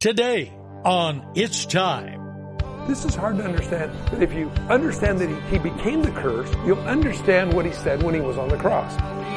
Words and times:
Today 0.00 0.52
on 0.84 1.32
It's 1.34 1.66
Time. 1.66 2.56
This 2.86 3.04
is 3.04 3.16
hard 3.16 3.36
to 3.38 3.42
understand, 3.42 3.90
but 4.12 4.22
if 4.22 4.32
you 4.32 4.48
understand 4.68 5.18
that 5.18 5.28
he, 5.28 5.34
he 5.50 5.58
became 5.58 6.04
the 6.04 6.12
curse, 6.12 6.48
you'll 6.64 6.78
understand 6.82 7.52
what 7.52 7.66
he 7.66 7.72
said 7.72 8.04
when 8.04 8.14
he 8.14 8.20
was 8.20 8.38
on 8.38 8.48
the 8.48 8.56
cross. 8.56 8.94
I 8.96 9.34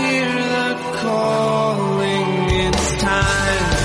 hear 0.00 0.32
the 0.32 0.96
calling, 0.96 2.24
it's 2.68 2.92
time. 3.02 3.76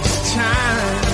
It's 0.00 0.34
time. 0.34 1.04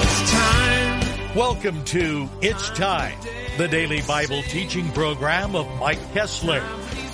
It's 0.00 0.30
time. 0.32 1.36
Welcome 1.36 1.84
to 1.84 2.30
It's 2.40 2.70
Time, 2.70 3.18
the 3.58 3.68
daily 3.68 4.00
Bible 4.08 4.40
teaching 4.44 4.90
program 4.92 5.54
of 5.54 5.68
Mike 5.78 6.00
Kestler, 6.14 6.62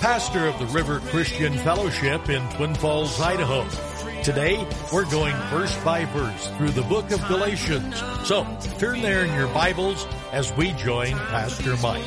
pastor 0.01 0.47
of 0.47 0.57
the 0.57 0.65
River 0.65 0.99
Christian 1.11 1.53
Fellowship 1.59 2.27
in 2.27 2.41
Twin 2.49 2.73
Falls, 2.73 3.21
Idaho. 3.21 3.67
Today, 4.23 4.67
we're 4.91 5.09
going 5.11 5.35
verse 5.51 5.77
by 5.83 6.05
verse 6.05 6.47
through 6.57 6.71
the 6.71 6.81
book 6.81 7.11
of 7.11 7.23
Galatians. 7.27 7.99
So, 8.23 8.43
turn 8.79 9.03
there 9.03 9.23
in 9.23 9.33
your 9.35 9.47
Bibles 9.49 10.07
as 10.31 10.51
we 10.53 10.71
join 10.71 11.11
Pastor 11.11 11.77
Mike. 11.77 12.01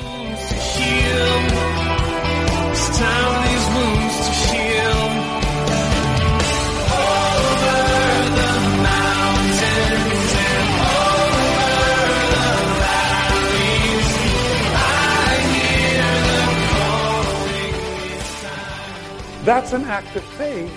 That's 19.44 19.74
an 19.74 19.84
act 19.84 20.16
of 20.16 20.24
faith 20.24 20.72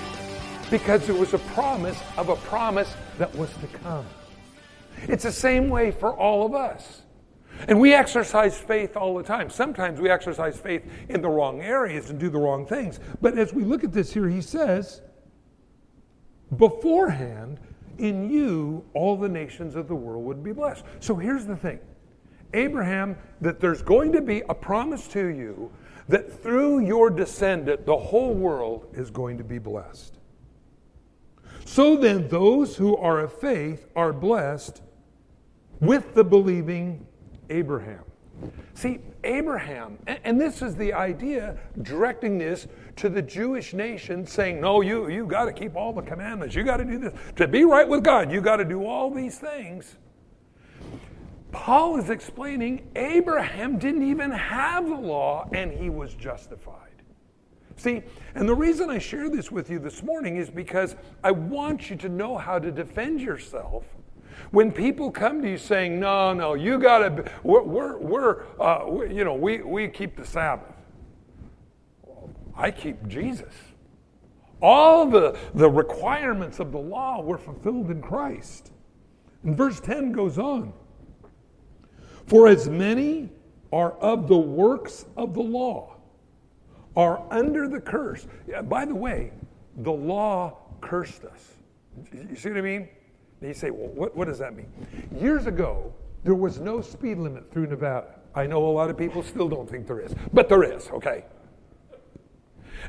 because 0.69 1.07
it 1.07 1.17
was 1.17 1.33
a 1.33 1.37
promise 1.37 1.97
of 2.17 2.27
a 2.27 2.35
promise 2.35 2.93
that 3.17 3.33
was 3.33 3.49
to 3.61 3.67
come. 3.79 4.05
It's 5.03 5.23
the 5.23 5.31
same 5.31 5.69
way 5.69 5.91
for 5.91 6.13
all 6.13 6.45
of 6.45 6.53
us. 6.53 7.03
And 7.69 7.79
we 7.79 7.93
exercise 7.93 8.57
faith 8.57 8.97
all 8.97 9.15
the 9.15 9.23
time. 9.23 9.49
Sometimes 9.49 10.01
we 10.01 10.09
exercise 10.09 10.59
faith 10.59 10.83
in 11.07 11.21
the 11.21 11.29
wrong 11.29 11.61
areas 11.61 12.09
and 12.09 12.19
do 12.19 12.29
the 12.29 12.39
wrong 12.39 12.65
things. 12.65 12.99
But 13.21 13.37
as 13.37 13.53
we 13.53 13.63
look 13.63 13.85
at 13.85 13.93
this 13.93 14.13
here, 14.13 14.27
he 14.27 14.41
says, 14.41 15.01
beforehand, 16.57 17.61
in 17.97 18.29
you, 18.29 18.83
all 18.93 19.15
the 19.15 19.29
nations 19.29 19.75
of 19.77 19.87
the 19.87 19.95
world 19.95 20.25
would 20.25 20.43
be 20.43 20.51
blessed. 20.51 20.83
So 20.99 21.15
here's 21.15 21.45
the 21.45 21.55
thing 21.55 21.79
Abraham, 22.53 23.15
that 23.39 23.61
there's 23.61 23.81
going 23.81 24.11
to 24.11 24.21
be 24.21 24.43
a 24.49 24.53
promise 24.53 25.07
to 25.09 25.27
you 25.27 25.71
that 26.07 26.41
through 26.41 26.79
your 26.79 27.09
descendant, 27.09 27.85
the 27.85 27.97
whole 27.97 28.33
world 28.33 28.87
is 28.93 29.09
going 29.09 29.37
to 29.37 29.43
be 29.43 29.59
blessed. 29.59 30.17
So 31.65 31.97
then, 31.97 32.29
those 32.29 32.77
who 32.77 32.95
are 32.95 33.19
of 33.19 33.33
faith 33.33 33.87
are 33.95 34.13
blessed 34.13 34.81
with 35.81 36.15
the 36.15 36.23
believing 36.23 37.05
Abraham. 37.49 38.03
See, 38.73 38.99
Abraham, 39.23 39.97
and, 40.05 40.39
this 40.39 40.61
is 40.61 40.75
the 40.75 40.93
idea 40.93 41.57
directing 41.81 42.37
this 42.37 42.67
to 42.97 43.09
the 43.09 43.21
Jewish 43.21 43.73
nation, 43.73 44.25
saying, 44.25 44.61
No, 44.61 44.81
you, 44.81 45.09
you 45.09 45.25
got 45.25 45.45
to 45.45 45.53
keep 45.53 45.75
all 45.75 45.91
the 45.91 46.03
commandments. 46.03 46.55
You 46.55 46.63
got 46.63 46.77
to 46.77 46.85
do 46.85 46.99
this. 46.99 47.13
To 47.37 47.47
be 47.47 47.65
right 47.65 47.87
with 47.87 48.03
God, 48.03 48.31
you 48.31 48.39
got 48.39 48.57
to 48.57 48.65
do 48.65 48.85
all 48.85 49.09
these 49.09 49.39
things. 49.39 49.97
Paul 51.51 51.97
is 51.97 52.09
explaining 52.09 52.89
Abraham 52.95 53.77
didn't 53.77 54.03
even 54.03 54.31
have 54.31 54.87
the 54.87 54.95
law 54.95 55.49
and 55.53 55.71
he 55.71 55.89
was 55.89 56.13
justified. 56.13 56.87
See, 57.77 58.01
and 58.33 58.49
the 58.49 58.55
reason 58.55 58.89
I 58.89 58.97
share 58.97 59.29
this 59.29 59.51
with 59.51 59.69
you 59.69 59.79
this 59.79 60.01
morning 60.01 60.37
is 60.37 60.49
because 60.49 60.95
I 61.23 61.31
want 61.31 61.89
you 61.89 61.95
to 61.97 62.09
know 62.09 62.37
how 62.37 62.57
to 62.57 62.71
defend 62.71 63.21
yourself 63.21 63.83
when 64.51 64.71
people 64.71 65.11
come 65.11 65.41
to 65.41 65.49
you 65.49 65.57
saying, 65.57 65.99
"No, 65.99 66.33
no, 66.33 66.53
you 66.53 66.79
got 66.79 66.99
to," 66.99 67.31
we're, 67.43 67.97
we're, 67.97 68.43
uh, 68.59 68.85
we 68.87 69.13
you 69.13 69.23
know, 69.23 69.33
we 69.33 69.61
we 69.61 69.87
keep 69.87 70.15
the 70.15 70.25
Sabbath. 70.25 70.73
I 72.55 72.71
keep 72.71 73.07
Jesus. 73.07 73.53
All 74.61 75.05
the 75.05 75.37
the 75.53 75.69
requirements 75.69 76.59
of 76.59 76.71
the 76.71 76.79
law 76.79 77.21
were 77.21 77.37
fulfilled 77.37 77.91
in 77.91 78.01
Christ. 78.01 78.71
And 79.43 79.55
verse 79.55 79.79
ten 79.79 80.11
goes 80.11 80.37
on. 80.39 80.73
For 82.27 82.47
as 82.47 82.69
many 82.69 83.29
are 83.71 83.93
of 83.93 84.27
the 84.27 84.37
works 84.37 85.05
of 85.15 85.33
the 85.33 85.41
law 85.41 85.95
are 86.95 87.23
under 87.31 87.67
the 87.67 87.79
curse. 87.79 88.27
By 88.63 88.85
the 88.85 88.95
way, 88.95 89.31
the 89.77 89.91
law 89.91 90.57
cursed 90.81 91.23
us. 91.23 91.53
You 92.13 92.35
see 92.35 92.49
what 92.49 92.57
I 92.57 92.61
mean? 92.61 92.89
And 93.41 93.49
you 93.49 93.53
say, 93.53 93.69
well, 93.69 93.89
what, 93.89 94.15
what 94.15 94.27
does 94.27 94.39
that 94.39 94.55
mean? 94.55 94.71
Years 95.15 95.45
ago, 95.45 95.93
there 96.23 96.35
was 96.35 96.59
no 96.59 96.81
speed 96.81 97.17
limit 97.17 97.51
through 97.51 97.67
Nevada. 97.67 98.15
I 98.35 98.45
know 98.45 98.65
a 98.65 98.69
lot 98.69 98.89
of 98.89 98.97
people 98.97 99.23
still 99.23 99.47
don't 99.47 99.69
think 99.69 99.87
there 99.87 99.99
is, 99.99 100.13
but 100.33 100.49
there 100.49 100.63
is, 100.63 100.89
okay? 100.89 101.25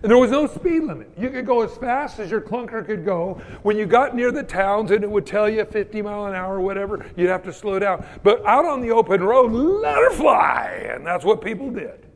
And 0.03 0.11
there 0.11 0.19
was 0.19 0.31
no 0.31 0.47
speed 0.47 0.85
limit. 0.85 1.11
You 1.19 1.31
could 1.31 1.47
go 1.47 1.63
as 1.63 1.77
fast 1.77 2.19
as 2.19 2.31
your 2.31 2.41
clunker 2.41 2.85
could 2.85 3.05
go. 3.05 3.41
When 3.63 3.77
you 3.77 3.87
got 3.87 4.15
near 4.15 4.31
the 4.31 4.43
towns 4.43 4.91
and 4.91 5.03
it 5.03 5.11
would 5.11 5.27
tell 5.27 5.49
you 5.49 5.65
50 5.65 6.03
mile 6.03 6.27
an 6.27 6.35
hour 6.35 6.57
or 6.57 6.61
whatever, 6.61 7.05
you'd 7.17 7.31
have 7.31 7.43
to 7.45 7.53
slow 7.53 7.79
down. 7.79 8.07
But 8.23 8.45
out 8.47 8.65
on 8.65 8.81
the 8.81 8.91
open 8.91 9.23
road, 9.23 9.53
let 9.53 9.97
her 9.97 10.11
fly. 10.11 10.89
And 10.91 11.05
that's 11.05 11.25
what 11.25 11.41
people 11.41 11.71
did. 11.71 12.07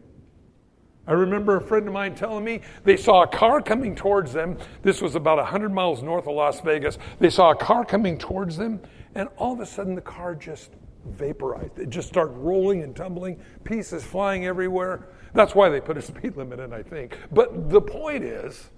I 1.07 1.13
remember 1.13 1.57
a 1.57 1.61
friend 1.61 1.89
of 1.89 1.93
mine 1.93 2.15
telling 2.15 2.45
me 2.45 2.61
they 2.85 2.97
saw 2.97 3.25
a 3.25 3.27
car 3.27 3.61
coming 3.61 3.97
towards 3.97 4.33
them. 4.33 4.57
This 4.83 5.03
was 5.03 5.17
about 5.17 5.39
100 5.39 5.73
miles 5.73 6.03
north 6.03 6.29
of 6.29 6.35
Las 6.35 6.61
Vegas. 6.61 6.97
They 7.19 7.31
saw 7.31 7.51
a 7.51 7.57
car 7.57 7.85
coming 7.85 8.19
towards 8.19 8.57
them, 8.57 8.81
and 9.17 9.29
all 9.37 9.53
of 9.53 9.61
a 9.61 9.67
sudden 9.67 9.97
the 9.97 10.01
car 10.01 10.37
just 10.37 10.71
vaporized. 11.07 11.79
It 11.79 11.91
just 11.91 12.09
started 12.09 12.33
rolling 12.33 12.83
and 12.83 12.95
tumbling, 12.95 13.41
pieces 13.65 14.05
flying 14.05 14.47
everywhere. 14.47 15.09
That's 15.35 15.55
why 15.55 15.69
they 15.69 15.81
put 15.81 15.97
a 15.97 16.03
speed 16.11 16.37
limit 16.37 16.61
in, 16.61 16.73
I 16.73 16.83
think. 16.83 17.19
But 17.31 17.71
the 17.71 17.81
point 17.81 18.25
is, 18.25 18.71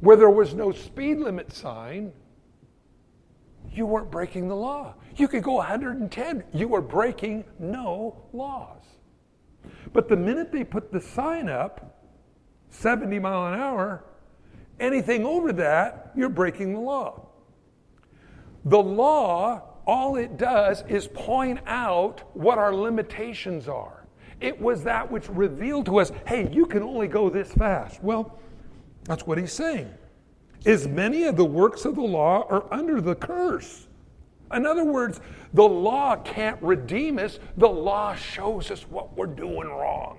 where 0.00 0.16
there 0.16 0.30
was 0.30 0.54
no 0.54 0.72
speed 0.72 1.18
limit 1.18 1.52
sign, 1.52 2.12
you 3.72 3.86
weren't 3.86 4.10
breaking 4.10 4.48
the 4.48 4.56
law. 4.56 4.94
You 5.16 5.28
could 5.28 5.42
go 5.42 5.54
110. 5.54 6.44
You 6.52 6.68
were 6.68 6.80
breaking 6.80 7.44
no 7.58 8.22
laws. 8.32 8.82
But 9.92 10.08
the 10.08 10.16
minute 10.16 10.52
they 10.52 10.64
put 10.64 10.92
the 10.92 11.00
sign 11.00 11.48
up, 11.48 12.02
70 12.70 13.18
mile 13.18 13.52
an 13.52 13.58
hour, 13.58 14.04
anything 14.80 15.24
over 15.24 15.52
that, 15.54 16.12
you're 16.14 16.28
breaking 16.28 16.74
the 16.74 16.80
law. 16.80 17.28
The 18.64 18.82
law, 18.82 19.65
all 19.86 20.16
it 20.16 20.36
does 20.36 20.82
is 20.88 21.08
point 21.08 21.60
out 21.66 22.22
what 22.34 22.58
our 22.58 22.74
limitations 22.74 23.68
are. 23.68 24.06
It 24.40 24.60
was 24.60 24.82
that 24.84 25.10
which 25.10 25.28
revealed 25.30 25.86
to 25.86 25.98
us, 25.98 26.12
hey, 26.26 26.50
you 26.52 26.66
can 26.66 26.82
only 26.82 27.08
go 27.08 27.30
this 27.30 27.52
fast. 27.52 28.02
Well, 28.02 28.38
that's 29.04 29.26
what 29.26 29.38
he's 29.38 29.52
saying. 29.52 29.92
As 30.66 30.88
many 30.88 31.24
of 31.24 31.36
the 31.36 31.44
works 31.44 31.84
of 31.84 31.94
the 31.94 32.02
law 32.02 32.46
are 32.50 32.72
under 32.72 33.00
the 33.00 33.14
curse. 33.14 33.86
In 34.52 34.66
other 34.66 34.84
words, 34.84 35.20
the 35.54 35.66
law 35.66 36.16
can't 36.16 36.60
redeem 36.62 37.18
us, 37.18 37.38
the 37.56 37.68
law 37.68 38.14
shows 38.14 38.70
us 38.70 38.82
what 38.88 39.16
we're 39.16 39.26
doing 39.26 39.68
wrong. 39.68 40.18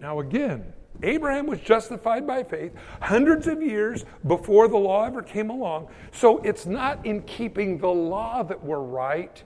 Now, 0.00 0.20
again, 0.20 0.72
Abraham 1.02 1.46
was 1.46 1.60
justified 1.60 2.26
by 2.26 2.42
faith 2.42 2.72
hundreds 3.00 3.46
of 3.46 3.62
years 3.62 4.04
before 4.26 4.68
the 4.68 4.76
law 4.76 5.04
ever 5.04 5.22
came 5.22 5.50
along. 5.50 5.88
So 6.12 6.38
it's 6.38 6.66
not 6.66 7.04
in 7.04 7.22
keeping 7.22 7.78
the 7.78 7.88
law 7.88 8.42
that 8.42 8.62
we're 8.62 8.80
right, 8.80 9.42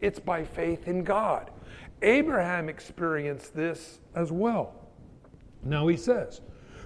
it's 0.00 0.18
by 0.18 0.44
faith 0.44 0.88
in 0.88 1.04
God. 1.04 1.50
Abraham 2.02 2.68
experienced 2.68 3.54
this 3.54 4.00
as 4.14 4.32
well. 4.32 4.74
Now 5.62 5.86
he 5.88 5.96
says, 5.96 6.40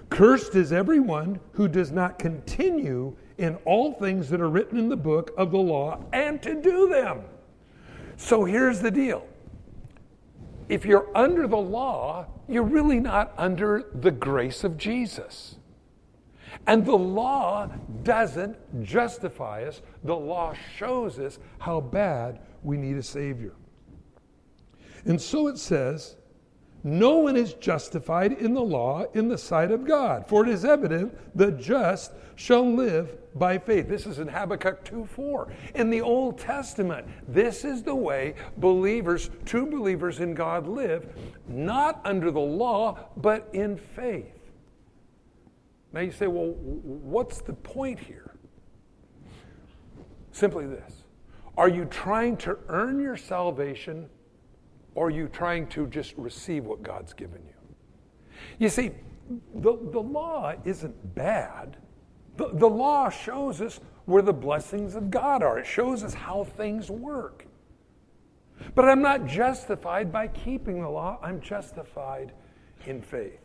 Cursed 0.09 0.55
is 0.55 0.71
everyone 0.71 1.39
who 1.53 1.67
does 1.67 1.91
not 1.91 2.19
continue 2.19 3.15
in 3.37 3.55
all 3.65 3.93
things 3.93 4.29
that 4.29 4.41
are 4.41 4.49
written 4.49 4.77
in 4.77 4.89
the 4.89 4.97
book 4.97 5.31
of 5.37 5.51
the 5.51 5.57
law 5.57 6.03
and 6.13 6.41
to 6.41 6.61
do 6.61 6.87
them. 6.89 7.21
So 8.17 8.45
here's 8.45 8.81
the 8.81 8.91
deal 8.91 9.25
if 10.69 10.85
you're 10.85 11.09
under 11.15 11.47
the 11.47 11.57
law, 11.57 12.27
you're 12.47 12.63
really 12.63 12.99
not 12.99 13.33
under 13.37 13.85
the 13.93 14.11
grace 14.11 14.63
of 14.63 14.77
Jesus. 14.77 15.55
And 16.67 16.85
the 16.85 16.97
law 16.97 17.67
doesn't 18.03 18.83
justify 18.83 19.63
us, 19.63 19.81
the 20.03 20.15
law 20.15 20.53
shows 20.77 21.19
us 21.19 21.39
how 21.59 21.81
bad 21.81 22.39
we 22.63 22.77
need 22.77 22.97
a 22.97 23.03
Savior. 23.03 23.53
And 25.05 25.21
so 25.21 25.47
it 25.47 25.57
says, 25.57 26.15
no 26.83 27.17
one 27.17 27.35
is 27.35 27.53
justified 27.55 28.33
in 28.33 28.53
the 28.53 28.61
law 28.61 29.05
in 29.13 29.27
the 29.27 29.37
sight 29.37 29.71
of 29.71 29.85
God. 29.85 30.27
For 30.27 30.45
it 30.45 30.49
is 30.49 30.63
evident 30.63 31.17
the 31.35 31.51
just 31.51 32.13
shall 32.35 32.65
live 32.65 33.17
by 33.35 33.57
faith. 33.57 33.87
This 33.89 34.05
is 34.05 34.19
in 34.19 34.27
Habakkuk 34.27 34.83
2 34.85 35.05
4. 35.05 35.53
In 35.75 35.89
the 35.89 36.01
Old 36.01 36.39
Testament, 36.39 37.05
this 37.27 37.65
is 37.65 37.83
the 37.83 37.95
way 37.95 38.35
believers, 38.57 39.29
true 39.45 39.65
believers 39.65 40.21
in 40.21 40.33
God, 40.33 40.67
live, 40.67 41.07
not 41.47 42.01
under 42.05 42.31
the 42.31 42.39
law, 42.39 42.97
but 43.17 43.49
in 43.53 43.77
faith. 43.77 44.51
Now 45.91 46.01
you 46.01 46.11
say, 46.11 46.27
well, 46.27 46.53
what's 46.53 47.41
the 47.41 47.53
point 47.53 47.99
here? 47.99 48.35
Simply 50.31 50.65
this 50.65 51.03
Are 51.57 51.69
you 51.69 51.85
trying 51.85 52.37
to 52.37 52.57
earn 52.67 52.99
your 52.99 53.17
salvation 53.17 54.09
or 54.93 55.07
are 55.07 55.09
you 55.09 55.27
trying 55.27 55.67
to 55.67 55.87
just 55.87 56.13
receive 56.17 56.65
what 56.65 56.81
God's 56.83 57.13
given 57.13 57.41
you? 57.45 57.53
You 58.59 58.69
see, 58.69 58.91
the, 59.55 59.77
the 59.91 59.99
law 59.99 60.53
isn't 60.63 61.15
bad. 61.15 61.77
The, 62.37 62.49
the 62.53 62.67
law 62.67 63.09
shows 63.09 63.61
us 63.61 63.79
where 64.05 64.21
the 64.21 64.33
blessings 64.33 64.95
of 64.95 65.09
God 65.09 65.41
are, 65.41 65.59
it 65.59 65.65
shows 65.65 66.03
us 66.03 66.13
how 66.13 66.43
things 66.43 66.89
work. 66.89 67.45
But 68.73 68.85
I'm 68.85 69.01
not 69.01 69.25
justified 69.25 70.11
by 70.11 70.27
keeping 70.27 70.81
the 70.81 70.89
law, 70.89 71.19
I'm 71.21 71.41
justified 71.41 72.31
in 72.85 73.01
faith. 73.01 73.39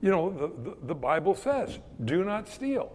You 0.00 0.10
know, 0.10 0.30
the, 0.30 0.70
the, 0.70 0.76
the 0.88 0.94
Bible 0.94 1.34
says, 1.34 1.78
do 2.04 2.24
not 2.24 2.48
steal. 2.48 2.92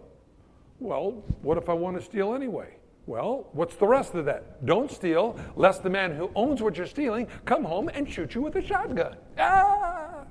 Well, 0.78 1.22
what 1.42 1.58
if 1.58 1.68
I 1.68 1.72
want 1.72 1.98
to 1.98 2.02
steal 2.02 2.34
anyway? 2.34 2.76
Well, 3.06 3.48
what's 3.52 3.76
the 3.76 3.86
rest 3.86 4.14
of 4.14 4.24
that? 4.26 4.64
Don't 4.64 4.90
steal, 4.90 5.38
lest 5.56 5.82
the 5.82 5.90
man 5.90 6.14
who 6.14 6.30
owns 6.34 6.62
what 6.62 6.76
you're 6.76 6.86
stealing 6.86 7.26
come 7.44 7.64
home 7.64 7.88
and 7.88 8.08
shoot 8.08 8.34
you 8.34 8.42
with 8.42 8.56
a 8.56 8.62
shotgun. 8.62 9.16
Ah! 9.38 10.24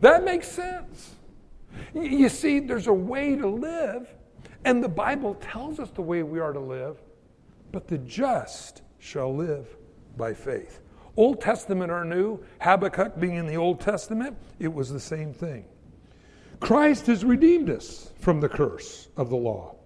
That 0.00 0.24
makes 0.24 0.48
sense. 0.48 1.14
You 1.94 2.28
see, 2.28 2.60
there's 2.60 2.86
a 2.86 2.92
way 2.92 3.36
to 3.36 3.46
live, 3.46 4.08
and 4.64 4.82
the 4.82 4.88
Bible 4.88 5.34
tells 5.34 5.78
us 5.78 5.90
the 5.90 6.02
way 6.02 6.22
we 6.22 6.40
are 6.40 6.52
to 6.52 6.60
live, 6.60 7.00
but 7.72 7.88
the 7.88 7.98
just 7.98 8.82
shall 8.98 9.34
live 9.34 9.76
by 10.16 10.34
faith. 10.34 10.80
Old 11.16 11.40
Testament 11.40 11.90
or 11.90 12.04
New, 12.04 12.40
Habakkuk 12.60 13.18
being 13.18 13.34
in 13.34 13.46
the 13.46 13.56
Old 13.56 13.80
Testament, 13.80 14.36
it 14.58 14.72
was 14.72 14.90
the 14.90 15.00
same 15.00 15.32
thing. 15.32 15.64
Christ 16.60 17.06
has 17.06 17.24
redeemed 17.24 17.70
us 17.70 18.12
from 18.18 18.40
the 18.40 18.48
curse 18.48 19.08
of 19.16 19.30
the 19.30 19.36
law 19.36 19.78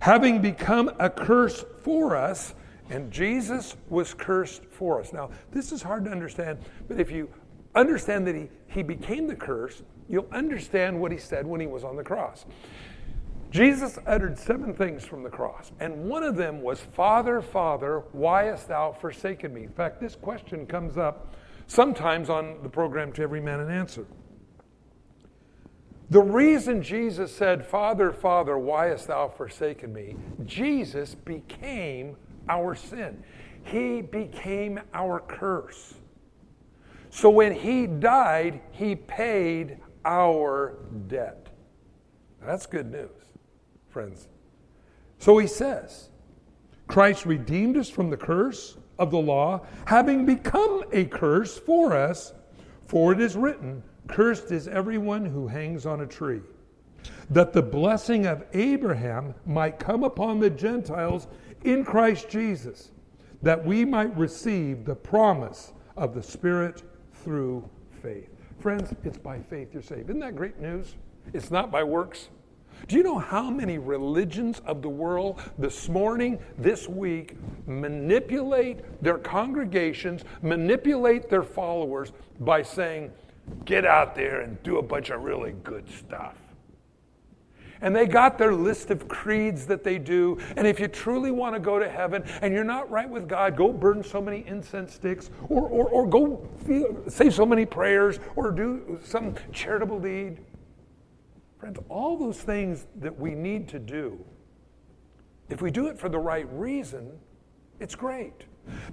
having 0.00 0.40
become 0.40 0.90
a 0.98 1.08
curse 1.08 1.64
for 1.82 2.16
us, 2.16 2.54
and 2.88 3.10
Jesus 3.12 3.76
was 3.88 4.12
cursed 4.12 4.64
for 4.64 5.00
us. 5.00 5.12
Now, 5.12 5.30
this 5.52 5.72
is 5.72 5.82
hard 5.82 6.04
to 6.06 6.10
understand, 6.10 6.58
but 6.88 6.98
if 6.98 7.10
you 7.10 7.28
understand 7.74 8.26
that 8.26 8.34
he, 8.34 8.48
he 8.66 8.82
became 8.82 9.26
the 9.26 9.36
curse, 9.36 9.82
you'll 10.10 10.28
understand 10.32 11.00
what 11.00 11.12
he 11.12 11.18
said 11.18 11.46
when 11.46 11.60
he 11.60 11.66
was 11.66 11.84
on 11.84 11.96
the 11.96 12.04
cross. 12.04 12.44
Jesus 13.50 13.98
uttered 14.06 14.38
seven 14.38 14.74
things 14.74 15.04
from 15.04 15.22
the 15.22 15.30
cross, 15.30 15.72
and 15.80 16.04
one 16.04 16.22
of 16.22 16.36
them 16.36 16.62
was, 16.62 16.80
Father, 16.80 17.40
Father, 17.40 18.04
why 18.12 18.44
hast 18.44 18.68
thou 18.68 18.92
forsaken 18.92 19.52
me? 19.54 19.64
In 19.64 19.72
fact, 19.72 20.00
this 20.00 20.14
question 20.14 20.66
comes 20.66 20.96
up 20.98 21.34
sometimes 21.66 22.28
on 22.30 22.62
the 22.62 22.68
program 22.68 23.12
to 23.12 23.22
every 23.22 23.40
man 23.40 23.60
an 23.60 23.70
answer. 23.70 24.06
The 26.10 26.20
reason 26.20 26.82
Jesus 26.82 27.34
said, 27.34 27.64
Father, 27.64 28.12
Father, 28.12 28.58
why 28.58 28.86
hast 28.86 29.06
thou 29.08 29.28
forsaken 29.28 29.92
me? 29.92 30.16
Jesus 30.44 31.14
became 31.14 32.16
our 32.48 32.74
sin. 32.74 33.22
He 33.62 34.02
became 34.02 34.80
our 34.92 35.20
curse. 35.20 35.94
So 37.10 37.30
when 37.30 37.52
he 37.52 37.86
died, 37.86 38.60
he 38.72 38.96
paid 38.96 39.78
our 40.04 40.78
debt. 41.08 41.48
That's 42.44 42.66
good 42.66 42.90
news, 42.90 43.10
friends. 43.88 44.28
So 45.18 45.38
he 45.38 45.46
says, 45.46 46.08
Christ 46.86 47.26
redeemed 47.26 47.76
us 47.76 47.88
from 47.88 48.10
the 48.10 48.16
curse 48.16 48.76
of 48.98 49.10
the 49.10 49.18
law, 49.18 49.66
having 49.86 50.26
become 50.26 50.84
a 50.92 51.04
curse 51.04 51.58
for 51.58 51.96
us, 51.96 52.32
for 52.86 53.12
it 53.12 53.20
is 53.20 53.36
written, 53.36 53.82
Cursed 54.08 54.50
is 54.50 54.66
everyone 54.66 55.24
who 55.24 55.46
hangs 55.46 55.86
on 55.86 56.00
a 56.00 56.06
tree, 56.06 56.40
that 57.30 57.52
the 57.52 57.62
blessing 57.62 58.26
of 58.26 58.44
Abraham 58.54 59.34
might 59.46 59.78
come 59.78 60.02
upon 60.02 60.40
the 60.40 60.50
Gentiles 60.50 61.28
in 61.64 61.84
Christ 61.84 62.28
Jesus, 62.28 62.90
that 63.42 63.64
we 63.64 63.84
might 63.84 64.16
receive 64.16 64.84
the 64.84 64.96
promise 64.96 65.72
of 65.96 66.14
the 66.14 66.22
Spirit 66.22 66.82
through 67.12 67.68
faith. 68.02 68.29
Friends, 68.60 68.92
it's 69.04 69.16
by 69.16 69.38
faith 69.38 69.72
you're 69.72 69.82
saved. 69.82 70.10
Isn't 70.10 70.20
that 70.20 70.36
great 70.36 70.60
news? 70.60 70.94
It's 71.32 71.50
not 71.50 71.70
by 71.70 71.82
works. 71.82 72.28
Do 72.88 72.96
you 72.96 73.02
know 73.02 73.18
how 73.18 73.48
many 73.48 73.78
religions 73.78 74.60
of 74.66 74.82
the 74.82 74.88
world 74.88 75.40
this 75.58 75.88
morning, 75.88 76.38
this 76.58 76.86
week, 76.86 77.36
manipulate 77.66 78.80
their 79.02 79.16
congregations, 79.16 80.24
manipulate 80.42 81.30
their 81.30 81.42
followers 81.42 82.12
by 82.40 82.62
saying, 82.62 83.10
get 83.64 83.86
out 83.86 84.14
there 84.14 84.42
and 84.42 84.62
do 84.62 84.78
a 84.78 84.82
bunch 84.82 85.08
of 85.08 85.22
really 85.22 85.54
good 85.64 85.88
stuff. 85.90 86.34
And 87.82 87.96
they 87.96 88.06
got 88.06 88.36
their 88.36 88.54
list 88.54 88.90
of 88.90 89.08
creeds 89.08 89.66
that 89.66 89.82
they 89.82 89.98
do. 89.98 90.38
And 90.56 90.66
if 90.66 90.78
you 90.78 90.88
truly 90.88 91.30
want 91.30 91.54
to 91.54 91.60
go 91.60 91.78
to 91.78 91.88
heaven 91.88 92.24
and 92.42 92.52
you're 92.52 92.64
not 92.64 92.90
right 92.90 93.08
with 93.08 93.28
God, 93.28 93.56
go 93.56 93.72
burn 93.72 94.02
so 94.04 94.20
many 94.20 94.44
incense 94.46 94.94
sticks 94.94 95.30
or, 95.48 95.62
or, 95.62 95.88
or 95.88 96.06
go 96.06 96.48
feel, 96.66 97.02
say 97.08 97.30
so 97.30 97.46
many 97.46 97.64
prayers 97.64 98.18
or 98.36 98.50
do 98.50 98.98
some 99.02 99.34
charitable 99.52 100.00
deed. 100.00 100.40
Friends, 101.58 101.78
all 101.88 102.18
those 102.18 102.38
things 102.38 102.86
that 102.96 103.18
we 103.18 103.34
need 103.34 103.68
to 103.68 103.78
do, 103.78 104.18
if 105.48 105.60
we 105.60 105.70
do 105.70 105.88
it 105.88 105.98
for 105.98 106.08
the 106.08 106.18
right 106.18 106.46
reason, 106.52 107.10
it's 107.80 107.94
great. 107.94 108.44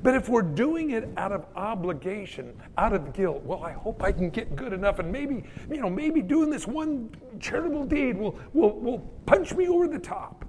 But 0.03 0.15
if 0.15 0.29
we're 0.29 0.41
doing 0.41 0.91
it 0.91 1.09
out 1.17 1.31
of 1.31 1.45
obligation, 1.55 2.53
out 2.77 2.93
of 2.93 3.13
guilt, 3.13 3.43
well, 3.43 3.63
I 3.63 3.71
hope 3.71 4.03
I 4.03 4.11
can 4.11 4.29
get 4.29 4.55
good 4.55 4.73
enough, 4.73 4.99
and 4.99 5.11
maybe, 5.11 5.43
you 5.69 5.81
know, 5.81 5.89
maybe 5.89 6.21
doing 6.21 6.49
this 6.49 6.67
one 6.67 7.09
charitable 7.39 7.85
deed 7.85 8.17
will, 8.17 8.37
will, 8.53 8.79
will 8.79 8.99
punch 9.25 9.53
me 9.53 9.67
over 9.67 9.87
the 9.87 9.99
top. 9.99 10.45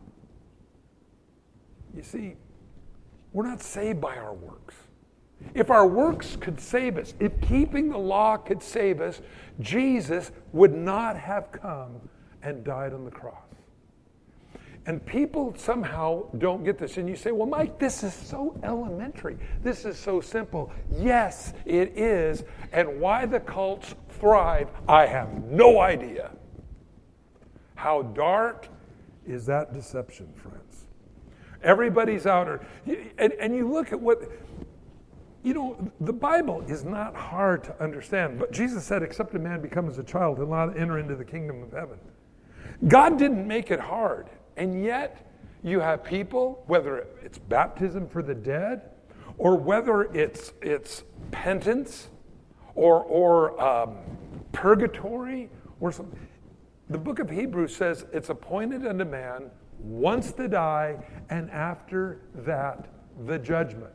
You 1.94 2.02
see, 2.02 2.36
we're 3.32 3.46
not 3.46 3.60
saved 3.60 4.00
by 4.00 4.16
our 4.16 4.34
works. 4.34 4.74
If 5.54 5.70
our 5.70 5.86
works 5.86 6.36
could 6.36 6.60
save 6.60 6.98
us, 6.98 7.14
if 7.20 7.40
keeping 7.40 7.88
the 7.88 7.98
law 7.98 8.36
could 8.36 8.62
save 8.62 9.00
us, 9.00 9.20
Jesus 9.60 10.32
would 10.52 10.74
not 10.74 11.16
have 11.16 11.52
come 11.52 12.00
and 12.42 12.64
died 12.64 12.92
on 12.92 13.04
the 13.04 13.10
cross. 13.10 13.47
And 14.88 15.04
people 15.04 15.54
somehow 15.54 16.24
don't 16.38 16.64
get 16.64 16.78
this. 16.78 16.96
And 16.96 17.06
you 17.06 17.14
say, 17.14 17.30
well, 17.30 17.46
Mike, 17.46 17.78
this 17.78 18.02
is 18.02 18.14
so 18.14 18.58
elementary. 18.62 19.36
This 19.62 19.84
is 19.84 19.98
so 19.98 20.22
simple. 20.22 20.72
Yes, 20.90 21.52
it 21.66 21.98
is. 21.98 22.42
And 22.72 22.98
why 22.98 23.26
the 23.26 23.38
cults 23.38 23.94
thrive, 24.08 24.70
I 24.88 25.04
have 25.04 25.44
no 25.44 25.82
idea. 25.82 26.30
How 27.74 28.00
dark 28.00 28.66
is 29.26 29.44
that 29.44 29.74
deception, 29.74 30.32
friends? 30.34 30.86
Everybody's 31.62 32.26
outer. 32.26 32.66
And, 33.18 33.34
and 33.34 33.54
you 33.54 33.70
look 33.70 33.92
at 33.92 34.00
what, 34.00 34.22
you 35.42 35.52
know, 35.52 35.92
the 36.00 36.14
Bible 36.14 36.62
is 36.66 36.82
not 36.82 37.14
hard 37.14 37.62
to 37.64 37.78
understand. 37.82 38.38
But 38.38 38.52
Jesus 38.52 38.84
said, 38.84 39.02
except 39.02 39.34
a 39.34 39.38
man 39.38 39.60
becomes 39.60 39.98
a 39.98 40.02
child, 40.02 40.38
he'll 40.38 40.46
not 40.46 40.78
enter 40.78 40.98
into 40.98 41.14
the 41.14 41.26
kingdom 41.26 41.62
of 41.62 41.72
heaven. 41.72 41.98
God 42.86 43.18
didn't 43.18 43.46
make 43.46 43.70
it 43.70 43.80
hard. 43.80 44.30
And 44.58 44.84
yet, 44.84 45.24
you 45.62 45.78
have 45.78 46.02
people, 46.02 46.64
whether 46.66 47.06
it's 47.22 47.38
baptism 47.38 48.08
for 48.08 48.22
the 48.22 48.34
dead, 48.34 48.90
or 49.38 49.54
whether 49.56 50.12
it's, 50.12 50.52
it's 50.60 51.04
penance, 51.30 52.08
or, 52.74 53.04
or 53.04 53.60
um, 53.62 53.98
purgatory, 54.50 55.48
or 55.78 55.92
something. 55.92 56.18
The 56.90 56.98
book 56.98 57.20
of 57.20 57.30
Hebrews 57.30 57.74
says 57.74 58.04
it's 58.12 58.30
appointed 58.30 58.84
unto 58.84 59.04
man 59.04 59.50
once 59.78 60.32
to 60.32 60.48
die, 60.48 60.96
and 61.30 61.48
after 61.52 62.22
that, 62.34 62.88
the 63.26 63.38
judgment. 63.38 63.92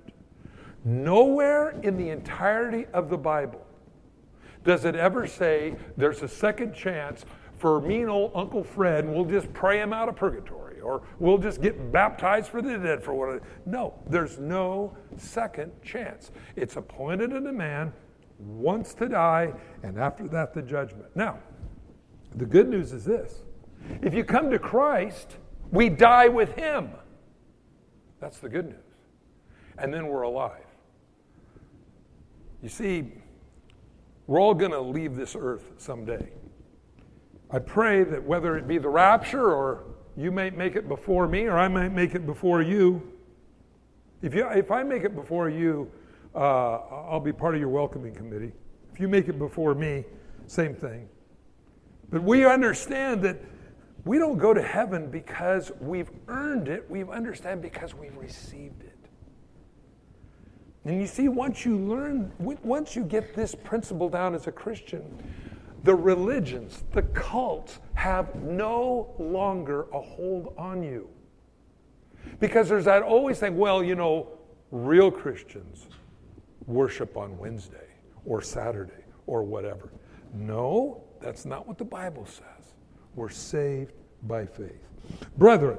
Nowhere 0.86 1.72
in 1.82 1.98
the 1.98 2.10
entirety 2.10 2.86
of 2.93 3.10
the 3.10 3.17
Bible 3.17 3.65
does 4.63 4.86
it 4.86 4.96
ever 4.96 5.27
say 5.27 5.75
there's 5.98 6.22
a 6.22 6.27
second 6.27 6.74
chance 6.74 7.25
for 7.63 7.79
mean 7.79 8.10
old 8.10 8.34
Uncle 8.36 8.62
Fred 8.62 9.05
and 9.05 9.15
we'll 9.15 9.24
just 9.24 9.53
pray 9.53 9.79
him 9.79 9.93
out 9.93 10.10
of 10.10 10.17
purgatory 10.17 10.82
or 10.82 11.01
we'll 11.17 11.38
just 11.38 11.62
get 11.62 11.93
baptized 11.93 12.50
for 12.50 12.62
the 12.62 12.77
dead 12.77 13.01
for 13.01 13.13
what. 13.13 13.41
No, 13.65 13.93
there's 14.10 14.38
no 14.38 14.98
second 15.15 15.72
chance. 15.82 16.32
It's 16.58 16.75
appointed 16.75 17.32
unto 17.32 17.53
man 17.53 17.93
once 18.38 18.93
to 18.96 19.08
die 19.08 19.53
and 19.82 19.98
after 19.98 20.27
that 20.27 20.53
the 20.53 20.62
judgment. 20.62 21.05
Now, 21.15 21.39
the 22.36 22.46
good 22.46 22.67
news 22.67 22.91
is 22.91 23.05
this 23.05 23.43
if 24.01 24.13
you 24.13 24.25
come 24.25 24.51
to 24.51 24.60
Christ, 24.60 25.38
we 25.72 25.88
die 25.88 26.27
with 26.27 26.53
him. 26.55 26.89
That's 28.20 28.39
the 28.39 28.50
good 28.50 28.65
news. 28.65 28.75
And 29.77 29.93
then 29.93 30.08
we're 30.08 30.24
alive. 30.24 30.65
You 32.62 32.67
see, 32.67 33.13
We're 34.27 34.41
all 34.41 34.53
going 34.53 34.72
to 34.72 34.82
leave 34.82 35.15
this 35.15 35.34
earth 35.39 35.72
someday. 35.77 36.29
I 37.53 37.60
pray 37.60 38.03
that 38.03 38.24
whether 38.24 38.57
it 38.57 38.67
be 38.67 38.79
the 38.79 38.89
rapture 38.89 39.53
or 39.53 39.83
you 40.17 40.31
may 40.31 40.50
make 40.50 40.75
it 40.75 40.88
before 40.88 41.27
me 41.27 41.43
or 41.43 41.55
I 41.55 41.67
might 41.67 41.89
make 41.89 42.15
it 42.15 42.25
before 42.25 42.63
you, 42.63 43.13
if, 44.24 44.33
you, 44.33 44.48
if 44.50 44.72
I 44.72 44.81
make 44.81 45.03
it 45.03 45.15
before 45.15 45.50
you, 45.50 45.91
uh, 46.33 46.39
I'll 46.39 47.19
be 47.19 47.31
part 47.31 47.53
of 47.53 47.62
your 47.62 47.69
welcoming 47.69 48.15
committee. 48.15 48.53
If 48.91 49.00
you 49.00 49.07
make 49.07 49.27
it 49.27 49.38
before 49.38 49.75
me, 49.75 50.03
same 50.48 50.74
thing. 50.74 51.07
But 52.10 52.24
we 52.24 52.43
understand 52.43 53.22
that 53.22 53.39
we 54.03 54.17
don't 54.17 54.39
go 54.39 54.51
to 54.51 54.62
heaven 54.62 55.12
because 55.12 55.72
we've 55.79 56.10
earned 56.27 56.67
it. 56.67 56.89
We 56.89 57.03
understand 57.03 57.62
because 57.62 57.93
we've 57.93 58.17
received 58.17 58.81
it. 58.81 58.98
And 60.86 61.00
you 61.00 61.07
see, 61.07 61.27
once 61.27 61.65
you 61.65 61.77
learn, 61.77 62.31
once 62.39 62.95
you 62.95 63.03
get 63.03 63.36
this 63.36 63.53
principle 63.53 64.10
down 64.10 64.33
as 64.33 64.48
a 64.48 64.51
Christian, 64.51 65.22
the 65.84 65.94
religions, 65.94 66.84
the 66.94 67.02
cults 67.02 67.80
have 67.94 68.36
no 68.36 69.13
longer 69.20 69.86
a 69.94 70.00
hold 70.00 70.54
on 70.58 70.82
you. 70.82 71.10
Because 72.40 72.70
there's 72.70 72.86
that 72.86 73.04
always 73.04 73.40
thing, 73.40 73.58
well, 73.58 73.84
you 73.84 73.96
know, 73.96 74.30
real 74.72 75.12
Christians 75.12 75.88
worship 76.66 77.18
on 77.18 77.38
Wednesday 77.38 77.88
or 78.25 78.42
Saturday 78.42 79.04
or 79.28 79.44
whatever. 79.44 79.92
No, 80.34 81.04
that's 81.22 81.46
not 81.46 81.68
what 81.68 81.78
the 81.78 81.86
Bible 81.86 82.25
says. 82.25 82.74
We're 83.16 83.30
saved 83.30 83.94
by 84.24 84.46
faith. 84.46 84.88
Brethren, 85.38 85.78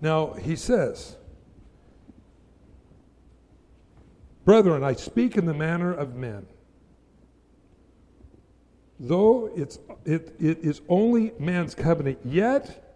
now 0.00 0.32
he 0.32 0.56
says, 0.56 1.16
Brethren, 4.44 4.82
I 4.82 4.94
speak 4.94 5.36
in 5.36 5.46
the 5.46 5.54
manner 5.54 5.92
of 5.92 6.16
men. 6.16 6.46
Though 9.04 9.50
it's, 9.56 9.80
it, 10.04 10.32
it 10.38 10.58
is 10.60 10.80
only 10.88 11.32
man's 11.40 11.74
covenant, 11.74 12.20
yet 12.24 12.94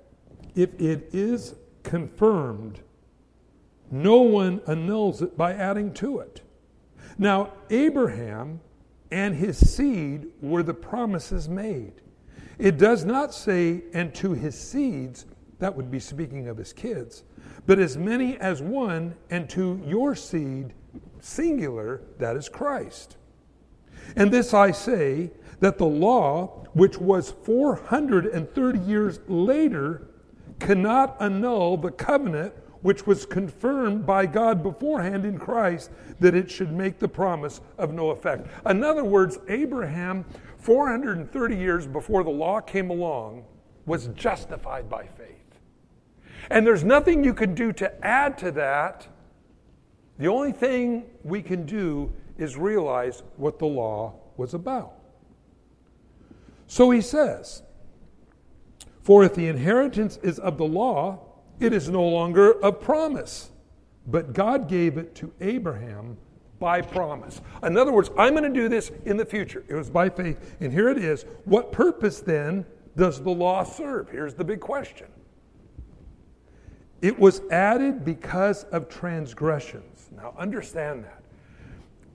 if 0.54 0.72
it 0.80 1.10
is 1.12 1.56
confirmed, 1.82 2.80
no 3.90 4.18
one 4.22 4.60
annuls 4.68 5.20
it 5.20 5.36
by 5.36 5.52
adding 5.54 5.92
to 5.94 6.20
it. 6.20 6.42
Now, 7.18 7.54
Abraham 7.70 8.60
and 9.10 9.34
his 9.34 9.58
seed 9.58 10.28
were 10.40 10.62
the 10.62 10.74
promises 10.74 11.48
made. 11.48 11.94
It 12.56 12.78
does 12.78 13.04
not 13.04 13.34
say, 13.34 13.82
and 13.92 14.14
to 14.14 14.32
his 14.32 14.56
seeds, 14.56 15.26
that 15.58 15.74
would 15.74 15.90
be 15.90 15.98
speaking 15.98 16.46
of 16.46 16.56
his 16.56 16.72
kids, 16.72 17.24
but 17.66 17.80
as 17.80 17.96
many 17.96 18.38
as 18.38 18.62
one, 18.62 19.16
and 19.30 19.50
to 19.50 19.82
your 19.84 20.14
seed, 20.14 20.72
singular, 21.20 22.02
that 22.18 22.36
is 22.36 22.48
Christ. 22.48 23.16
And 24.14 24.30
this 24.30 24.54
I 24.54 24.70
say, 24.70 25.32
that 25.60 25.78
the 25.78 25.86
law, 25.86 26.66
which 26.74 26.98
was 26.98 27.30
430 27.44 28.78
years 28.80 29.20
later, 29.28 30.08
cannot 30.58 31.16
annul 31.20 31.76
the 31.76 31.90
covenant 31.90 32.54
which 32.82 33.06
was 33.06 33.26
confirmed 33.26 34.06
by 34.06 34.26
God 34.26 34.62
beforehand 34.62 35.24
in 35.24 35.38
Christ 35.38 35.90
that 36.20 36.34
it 36.34 36.50
should 36.50 36.72
make 36.72 36.98
the 36.98 37.08
promise 37.08 37.60
of 37.78 37.92
no 37.92 38.10
effect. 38.10 38.46
In 38.64 38.84
other 38.84 39.04
words, 39.04 39.38
Abraham, 39.48 40.24
430 40.58 41.56
years 41.56 41.86
before 41.86 42.22
the 42.22 42.30
law 42.30 42.60
came 42.60 42.90
along, 42.90 43.44
was 43.86 44.08
justified 44.08 44.88
by 44.88 45.06
faith. 45.06 45.58
And 46.50 46.66
there's 46.66 46.84
nothing 46.84 47.24
you 47.24 47.34
can 47.34 47.54
do 47.54 47.72
to 47.72 48.06
add 48.06 48.38
to 48.38 48.52
that. 48.52 49.08
The 50.18 50.28
only 50.28 50.52
thing 50.52 51.06
we 51.24 51.42
can 51.42 51.66
do 51.66 52.12
is 52.38 52.56
realize 52.56 53.22
what 53.36 53.58
the 53.58 53.66
law 53.66 54.14
was 54.36 54.54
about. 54.54 54.95
So 56.66 56.90
he 56.90 57.00
says, 57.00 57.62
For 59.02 59.24
if 59.24 59.34
the 59.34 59.46
inheritance 59.46 60.18
is 60.22 60.38
of 60.38 60.58
the 60.58 60.64
law, 60.64 61.20
it 61.60 61.72
is 61.72 61.88
no 61.88 62.06
longer 62.06 62.52
a 62.62 62.72
promise, 62.72 63.50
but 64.06 64.32
God 64.32 64.68
gave 64.68 64.98
it 64.98 65.14
to 65.16 65.32
Abraham 65.40 66.16
by 66.58 66.80
promise. 66.80 67.40
In 67.62 67.76
other 67.76 67.92
words, 67.92 68.10
I'm 68.18 68.34
going 68.34 68.52
to 68.52 68.60
do 68.60 68.68
this 68.68 68.90
in 69.04 69.16
the 69.16 69.24
future. 69.24 69.64
It 69.68 69.74
was 69.74 69.90
by 69.90 70.08
faith. 70.08 70.56
And 70.60 70.72
here 70.72 70.88
it 70.88 70.98
is. 70.98 71.24
What 71.44 71.72
purpose 71.72 72.20
then 72.20 72.64
does 72.96 73.22
the 73.22 73.30
law 73.30 73.62
serve? 73.62 74.08
Here's 74.10 74.34
the 74.34 74.44
big 74.44 74.60
question. 74.60 75.08
It 77.02 77.18
was 77.18 77.42
added 77.50 78.04
because 78.04 78.64
of 78.64 78.88
transgressions. 78.88 80.08
Now, 80.16 80.34
understand 80.38 81.04
that. 81.04 81.22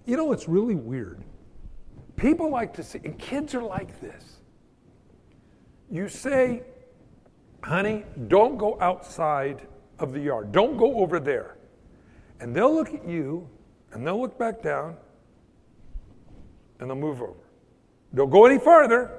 You 0.05 0.17
know, 0.17 0.31
it's 0.31 0.47
really 0.47 0.75
weird. 0.75 1.23
People 2.15 2.49
like 2.49 2.73
to 2.73 2.83
see, 2.83 2.99
and 3.03 3.17
kids 3.17 3.53
are 3.53 3.61
like 3.61 3.99
this. 4.01 4.40
You 5.91 6.07
say, 6.07 6.63
honey, 7.61 8.05
don't 8.29 8.57
go 8.57 8.77
outside 8.79 9.67
of 9.99 10.13
the 10.13 10.21
yard. 10.21 10.53
Don't 10.53 10.77
go 10.77 10.95
over 10.95 11.19
there. 11.19 11.57
And 12.39 12.55
they'll 12.55 12.73
look 12.73 12.93
at 12.93 13.07
you 13.07 13.47
and 13.91 14.07
they'll 14.07 14.19
look 14.19 14.39
back 14.39 14.61
down 14.61 14.95
and 16.79 16.89
they'll 16.89 16.97
move 16.97 17.21
over. 17.21 17.33
Don't 18.15 18.29
go 18.29 18.45
any 18.45 18.57
farther. 18.57 19.11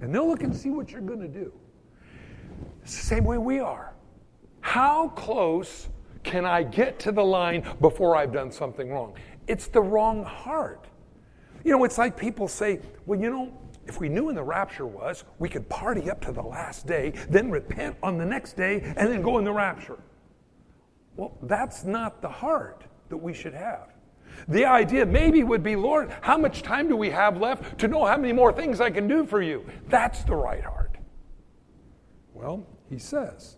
And 0.00 0.14
they'll 0.14 0.28
look 0.28 0.42
and 0.42 0.54
see 0.54 0.70
what 0.70 0.90
you're 0.90 1.00
going 1.00 1.20
to 1.20 1.28
do. 1.28 1.52
It's 2.82 2.96
the 2.96 3.06
same 3.06 3.24
way 3.24 3.38
we 3.38 3.60
are. 3.60 3.94
How 4.60 5.10
close 5.10 5.88
can 6.22 6.44
I 6.44 6.62
get 6.62 6.98
to 7.00 7.12
the 7.12 7.24
line 7.24 7.64
before 7.80 8.16
I've 8.16 8.32
done 8.32 8.50
something 8.50 8.90
wrong? 8.90 9.14
It's 9.46 9.68
the 9.68 9.80
wrong 9.80 10.24
heart. 10.24 10.86
You 11.62 11.72
know, 11.72 11.84
it's 11.84 11.98
like 11.98 12.16
people 12.16 12.48
say, 12.48 12.80
well, 13.06 13.20
you 13.20 13.30
know, 13.30 13.52
if 13.86 14.00
we 14.00 14.08
knew 14.08 14.24
when 14.24 14.34
the 14.34 14.42
rapture 14.42 14.86
was, 14.86 15.24
we 15.38 15.48
could 15.48 15.68
party 15.68 16.10
up 16.10 16.20
to 16.22 16.32
the 16.32 16.42
last 16.42 16.86
day, 16.86 17.12
then 17.28 17.50
repent 17.50 17.96
on 18.02 18.18
the 18.18 18.24
next 18.24 18.56
day, 18.56 18.80
and 18.96 19.10
then 19.10 19.22
go 19.22 19.38
in 19.38 19.44
the 19.44 19.52
rapture. 19.52 19.98
Well, 21.16 21.36
that's 21.42 21.84
not 21.84 22.20
the 22.20 22.28
heart 22.28 22.84
that 23.08 23.16
we 23.16 23.32
should 23.32 23.54
have. 23.54 23.88
The 24.48 24.66
idea 24.66 25.06
maybe 25.06 25.42
would 25.42 25.62
be, 25.62 25.76
Lord, 25.76 26.12
how 26.20 26.36
much 26.36 26.62
time 26.62 26.88
do 26.88 26.96
we 26.96 27.10
have 27.10 27.38
left 27.38 27.78
to 27.78 27.88
know 27.88 28.04
how 28.04 28.16
many 28.16 28.32
more 28.32 28.52
things 28.52 28.80
I 28.80 28.90
can 28.90 29.08
do 29.08 29.24
for 29.24 29.40
you? 29.40 29.64
That's 29.88 30.24
the 30.24 30.34
right 30.34 30.62
heart. 30.62 30.98
Well, 32.34 32.66
he 32.90 32.98
says, 32.98 33.56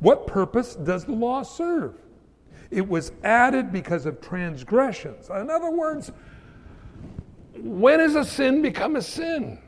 what 0.00 0.26
purpose 0.26 0.74
does 0.74 1.04
the 1.04 1.12
law 1.12 1.42
serve? 1.42 1.94
It 2.70 2.86
was 2.86 3.12
added 3.22 3.72
because 3.72 4.04
of 4.04 4.20
transgressions. 4.20 5.30
In 5.30 5.48
other 5.48 5.70
words, 5.70 6.10
when 7.54 8.00
does 8.00 8.16
a 8.16 8.24
sin 8.24 8.62
become 8.62 8.96
a 8.96 9.02
sin? 9.02 9.60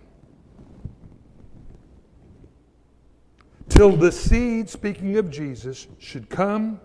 Till 3.69 3.97
the 3.97 4.13
seed, 4.13 4.69
speaking 4.69 5.17
of 5.17 5.31
Jesus, 5.31 5.87
should 5.99 6.29
come 6.29 6.81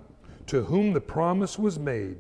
to 0.48 0.64
whom 0.64 0.94
the 0.94 1.02
promise 1.02 1.58
was 1.58 1.80
made. 1.80 2.18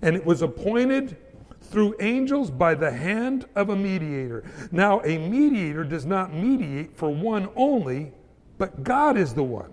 And 0.00 0.16
it 0.16 0.24
was 0.24 0.42
appointed 0.42 1.16
through 1.60 1.94
angels 2.00 2.50
by 2.50 2.74
the 2.74 2.90
hand 2.90 3.46
of 3.54 3.70
a 3.70 3.76
mediator. 3.76 4.44
Now, 4.70 5.00
a 5.02 5.18
mediator 5.18 5.84
does 5.84 6.04
not 6.04 6.34
mediate 6.34 6.96
for 6.96 7.10
one 7.10 7.48
only, 7.56 8.12
but 8.58 8.82
God 8.82 9.16
is 9.16 9.34
the 9.34 9.44
one. 9.44 9.72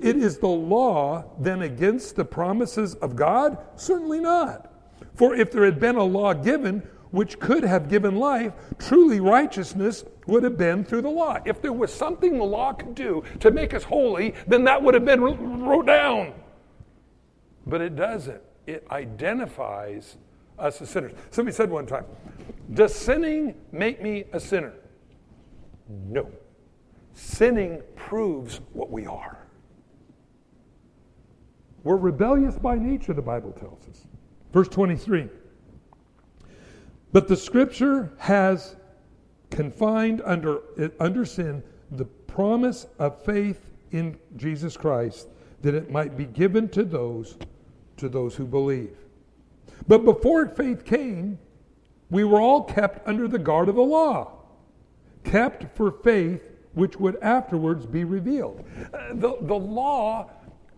It 0.00 0.16
is 0.16 0.38
the 0.38 0.46
law 0.46 1.24
then 1.38 1.62
against 1.62 2.16
the 2.16 2.24
promises 2.24 2.94
of 2.96 3.16
God? 3.16 3.58
Certainly 3.76 4.20
not. 4.20 4.72
For 5.14 5.34
if 5.34 5.52
there 5.52 5.64
had 5.64 5.78
been 5.78 5.96
a 5.96 6.04
law 6.04 6.32
given 6.34 6.82
which 7.14 7.38
could 7.38 7.62
have 7.62 7.88
given 7.88 8.16
life, 8.16 8.52
truly 8.76 9.20
righteousness 9.20 10.04
would 10.26 10.42
have 10.42 10.58
been 10.58 10.84
through 10.84 11.02
the 11.02 11.08
law. 11.08 11.38
If 11.44 11.62
there 11.62 11.72
was 11.72 11.94
something 11.94 12.36
the 12.36 12.44
law 12.44 12.72
could 12.72 12.96
do 12.96 13.22
to 13.38 13.52
make 13.52 13.72
us 13.72 13.84
holy, 13.84 14.34
then 14.48 14.64
that 14.64 14.82
would 14.82 14.94
have 14.94 15.04
been 15.04 15.20
wrote 15.22 15.86
down. 15.86 16.34
But 17.66 17.80
it 17.80 17.94
doesn't. 17.94 18.42
It 18.66 18.84
identifies 18.90 20.16
us 20.58 20.82
as 20.82 20.90
sinners. 20.90 21.12
Somebody 21.30 21.54
said 21.54 21.70
one 21.70 21.86
time, 21.86 22.04
Does 22.72 22.92
sinning 22.92 23.54
make 23.70 24.02
me 24.02 24.24
a 24.32 24.40
sinner? 24.40 24.72
No. 25.88 26.28
Sinning 27.12 27.80
proves 27.94 28.60
what 28.72 28.90
we 28.90 29.06
are. 29.06 29.38
We're 31.84 31.96
rebellious 31.96 32.58
by 32.58 32.76
nature, 32.76 33.12
the 33.12 33.22
Bible 33.22 33.52
tells 33.52 33.88
us. 33.88 34.08
Verse 34.52 34.68
23. 34.68 35.28
But 37.14 37.28
the 37.28 37.36
scripture 37.36 38.12
has 38.18 38.74
confined 39.48 40.20
under, 40.24 40.62
under 40.98 41.24
sin 41.24 41.62
the 41.92 42.06
promise 42.06 42.88
of 42.98 43.22
faith 43.22 43.70
in 43.92 44.18
Jesus 44.36 44.76
Christ 44.76 45.28
that 45.62 45.76
it 45.76 45.92
might 45.92 46.16
be 46.16 46.24
given 46.24 46.68
to 46.70 46.82
those 46.82 47.38
to 47.98 48.08
those 48.08 48.34
who 48.34 48.44
believe. 48.44 48.96
But 49.86 50.04
before 50.04 50.48
faith 50.48 50.84
came, 50.84 51.38
we 52.10 52.24
were 52.24 52.40
all 52.40 52.64
kept 52.64 53.06
under 53.06 53.28
the 53.28 53.38
guard 53.38 53.68
of 53.68 53.76
the 53.76 53.82
law, 53.82 54.32
kept 55.22 55.76
for 55.76 55.92
faith 55.92 56.50
which 56.72 56.98
would 56.98 57.14
afterwards 57.22 57.86
be 57.86 58.02
revealed. 58.02 58.64
Uh, 58.92 59.10
the, 59.14 59.36
the 59.42 59.54
law 59.54 60.28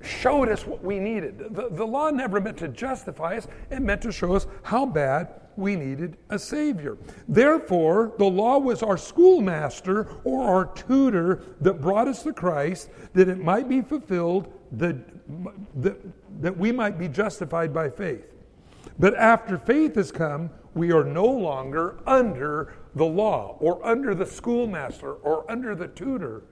showed 0.03 0.49
us 0.49 0.67
what 0.67 0.83
we 0.83 0.99
needed. 0.99 1.39
The, 1.51 1.69
the 1.71 1.87
law 1.87 2.11
never 2.11 2.41
meant 2.41 2.59
to 2.59 2.69
justify 2.69 3.37
us, 3.37 3.49
it 3.71 3.81
meant 3.81 4.03
to 4.03 4.13
show 4.13 4.35
us 4.35 4.47
how 4.63 4.87
bad 4.87 5.29
we 5.57 5.75
needed 5.75 6.17
a 6.29 6.39
Savior. 6.39 6.99
Therefore, 7.29 8.13
the 8.19 8.27
law 8.27 8.59
was 8.59 8.83
our 8.83 8.99
schoolmaster 8.99 10.09
or 10.25 10.47
our 10.47 10.67
tutor 10.75 11.43
that 11.61 11.81
brought 11.81 12.09
us 12.09 12.23
to 12.25 12.33
Christ, 12.33 12.91
that 13.15 13.29
it 13.29 13.39
might 13.39 13.69
be 13.69 13.81
fulfilled, 13.81 14.53
that, 14.73 14.97
that, 15.83 15.97
that 16.43 16.57
we 16.57 16.73
might 16.73 16.99
be 16.99 17.09
justified 17.09 17.73
by 17.73 17.89
faith. 17.89 18.27
But 18.99 19.15
after 19.15 19.59
faith 19.59 19.95
has 19.97 20.13
come, 20.13 20.51
we 20.75 20.93
are 20.93 21.05
no 21.05 21.27
longer 21.27 21.99
under 22.07 22.75
the 22.95 23.05
law 23.05 23.57
or 23.61 23.85
under 23.85 24.15
the 24.15 24.27
schoolmaster 24.27 25.15
or 25.15 25.51
under 25.51 25.75
the 25.75 25.89
tutor. 25.89 26.45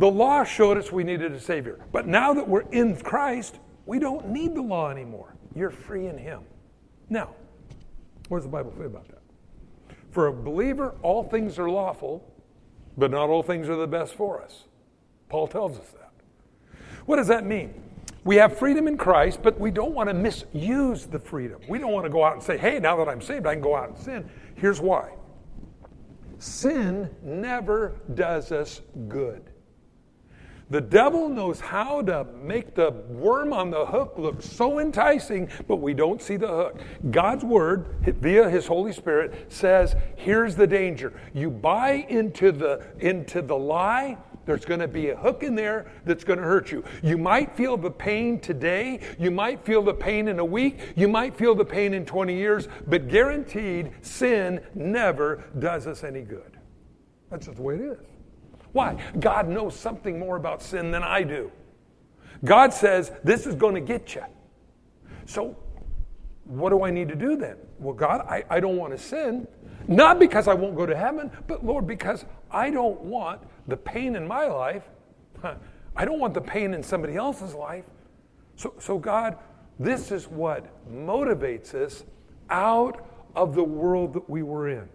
The 0.00 0.10
law 0.10 0.44
showed 0.44 0.78
us 0.78 0.90
we 0.90 1.04
needed 1.04 1.32
a 1.32 1.38
Savior. 1.38 1.78
But 1.92 2.06
now 2.06 2.32
that 2.32 2.48
we're 2.48 2.66
in 2.70 2.96
Christ, 2.96 3.58
we 3.84 3.98
don't 3.98 4.30
need 4.30 4.54
the 4.54 4.62
law 4.62 4.88
anymore. 4.88 5.34
You're 5.54 5.68
free 5.68 6.06
in 6.06 6.16
Him. 6.16 6.40
Now, 7.10 7.34
what 8.28 8.38
does 8.38 8.46
the 8.46 8.50
Bible 8.50 8.72
say 8.78 8.86
about 8.86 9.06
that? 9.08 9.20
For 10.10 10.28
a 10.28 10.32
believer, 10.32 10.94
all 11.02 11.22
things 11.22 11.58
are 11.58 11.68
lawful, 11.68 12.32
but 12.96 13.10
not 13.10 13.28
all 13.28 13.42
things 13.42 13.68
are 13.68 13.76
the 13.76 13.86
best 13.86 14.14
for 14.14 14.42
us. 14.42 14.64
Paul 15.28 15.46
tells 15.46 15.78
us 15.78 15.90
that. 15.90 16.12
What 17.04 17.16
does 17.16 17.28
that 17.28 17.44
mean? 17.44 17.74
We 18.24 18.36
have 18.36 18.56
freedom 18.56 18.88
in 18.88 18.96
Christ, 18.96 19.42
but 19.42 19.60
we 19.60 19.70
don't 19.70 19.92
want 19.92 20.08
to 20.08 20.14
misuse 20.14 21.04
the 21.04 21.18
freedom. 21.18 21.60
We 21.68 21.78
don't 21.78 21.92
want 21.92 22.06
to 22.06 22.10
go 22.10 22.24
out 22.24 22.32
and 22.32 22.42
say, 22.42 22.56
hey, 22.56 22.78
now 22.78 22.96
that 22.96 23.08
I'm 23.10 23.20
saved, 23.20 23.44
I 23.44 23.52
can 23.52 23.62
go 23.62 23.76
out 23.76 23.90
and 23.90 23.98
sin. 23.98 24.30
Here's 24.54 24.80
why 24.80 25.10
sin 26.38 27.14
never 27.22 28.00
does 28.14 28.50
us 28.50 28.80
good. 29.06 29.49
The 30.70 30.80
devil 30.80 31.28
knows 31.28 31.58
how 31.58 32.00
to 32.02 32.24
make 32.42 32.76
the 32.76 32.92
worm 33.08 33.52
on 33.52 33.70
the 33.70 33.84
hook 33.84 34.14
look 34.16 34.40
so 34.40 34.78
enticing, 34.78 35.48
but 35.66 35.76
we 35.76 35.94
don't 35.94 36.22
see 36.22 36.36
the 36.36 36.46
hook. 36.46 36.80
God's 37.10 37.44
word, 37.44 37.86
via 38.20 38.48
his 38.48 38.68
Holy 38.68 38.92
Spirit, 38.92 39.52
says, 39.52 39.96
here's 40.14 40.54
the 40.54 40.68
danger. 40.68 41.12
You 41.34 41.50
buy 41.50 42.06
into 42.08 42.52
the, 42.52 42.86
into 43.00 43.42
the 43.42 43.56
lie, 43.56 44.16
there's 44.46 44.64
going 44.64 44.80
to 44.80 44.88
be 44.88 45.10
a 45.10 45.16
hook 45.16 45.42
in 45.42 45.54
there 45.54 45.90
that's 46.04 46.24
going 46.24 46.38
to 46.38 46.44
hurt 46.44 46.70
you. 46.70 46.84
You 47.02 47.18
might 47.18 47.56
feel 47.56 47.76
the 47.76 47.90
pain 47.90 48.40
today. 48.40 49.00
You 49.18 49.30
might 49.30 49.64
feel 49.64 49.82
the 49.82 49.94
pain 49.94 50.28
in 50.28 50.38
a 50.38 50.44
week. 50.44 50.80
You 50.96 51.08
might 51.08 51.36
feel 51.36 51.54
the 51.54 51.64
pain 51.64 51.94
in 51.94 52.06
20 52.06 52.34
years, 52.34 52.68
but 52.86 53.08
guaranteed, 53.08 53.92
sin 54.02 54.60
never 54.74 55.44
does 55.58 55.86
us 55.86 56.04
any 56.04 56.22
good. 56.22 56.58
That's 57.28 57.46
just 57.46 57.56
the 57.56 57.62
way 57.62 57.74
it 57.74 57.80
is. 57.80 58.09
Why? 58.72 59.02
God 59.18 59.48
knows 59.48 59.74
something 59.74 60.18
more 60.18 60.36
about 60.36 60.62
sin 60.62 60.90
than 60.90 61.02
I 61.02 61.22
do. 61.22 61.50
God 62.44 62.72
says, 62.72 63.12
This 63.24 63.46
is 63.46 63.54
going 63.54 63.74
to 63.74 63.80
get 63.80 64.14
you. 64.14 64.24
So, 65.26 65.56
what 66.44 66.70
do 66.70 66.82
I 66.84 66.90
need 66.90 67.08
to 67.08 67.14
do 67.14 67.36
then? 67.36 67.56
Well, 67.78 67.94
God, 67.94 68.26
I, 68.28 68.44
I 68.50 68.60
don't 68.60 68.76
want 68.76 68.92
to 68.92 68.98
sin. 68.98 69.46
Not 69.88 70.18
because 70.18 70.46
I 70.46 70.54
won't 70.54 70.76
go 70.76 70.86
to 70.86 70.96
heaven, 70.96 71.30
but 71.46 71.64
Lord, 71.64 71.86
because 71.86 72.24
I 72.50 72.70
don't 72.70 73.00
want 73.00 73.40
the 73.66 73.76
pain 73.76 74.14
in 74.14 74.26
my 74.26 74.46
life. 74.46 74.84
I 75.96 76.04
don't 76.04 76.18
want 76.18 76.34
the 76.34 76.40
pain 76.40 76.74
in 76.74 76.82
somebody 76.82 77.16
else's 77.16 77.54
life. 77.54 77.84
So, 78.56 78.74
so 78.78 78.98
God, 78.98 79.36
this 79.78 80.12
is 80.12 80.28
what 80.28 80.66
motivates 80.92 81.74
us 81.74 82.04
out 82.50 83.06
of 83.34 83.54
the 83.54 83.64
world 83.64 84.12
that 84.14 84.28
we 84.28 84.42
were 84.42 84.68
in. 84.68 84.88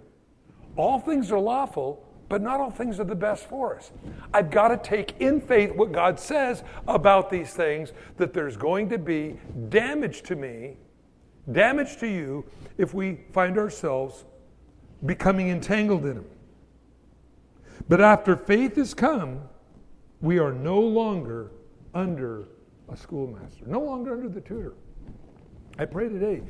All 0.76 1.00
things 1.00 1.32
are 1.32 1.40
lawful, 1.40 2.05
but 2.28 2.42
not 2.42 2.60
all 2.60 2.72
things 2.72 3.00
are 3.00 3.06
the 3.06 3.16
best 3.16 3.48
for 3.48 3.78
us. 3.78 3.92
I've 4.34 4.50
got 4.50 4.70
to 4.70 4.78
take 4.78 5.20
in 5.20 5.40
faith 5.40 5.76
what 5.76 5.92
God 5.92 6.20
says 6.20 6.64
about 6.88 7.30
these 7.30 7.54
things 7.54 7.94
that 8.18 8.34
there's 8.34 8.58
going 8.58 8.90
to 8.90 8.98
be 8.98 9.40
damage 9.70 10.24
to 10.24 10.36
me, 10.36 10.78
damage 11.52 11.98
to 11.98 12.08
you, 12.08 12.46
if 12.78 12.94
we 12.94 13.20
find 13.32 13.58
ourselves 13.58 14.26
becoming 15.06 15.50
entangled 15.50 16.06
in 16.06 16.16
them. 16.16 16.26
But 17.88 18.02
after 18.02 18.36
faith 18.36 18.76
has 18.78 18.94
come, 18.94 19.42
we 20.22 20.40
are 20.40 20.52
no 20.52 20.80
longer 20.80 21.52
under 21.94 22.48
a 22.90 22.98
schoolmaster, 22.98 23.66
no 23.68 23.80
longer 23.80 24.14
under 24.14 24.30
the 24.30 24.42
tutor. 24.42 24.74
I 25.78 25.86
pray 25.86 26.10
today, 26.10 26.42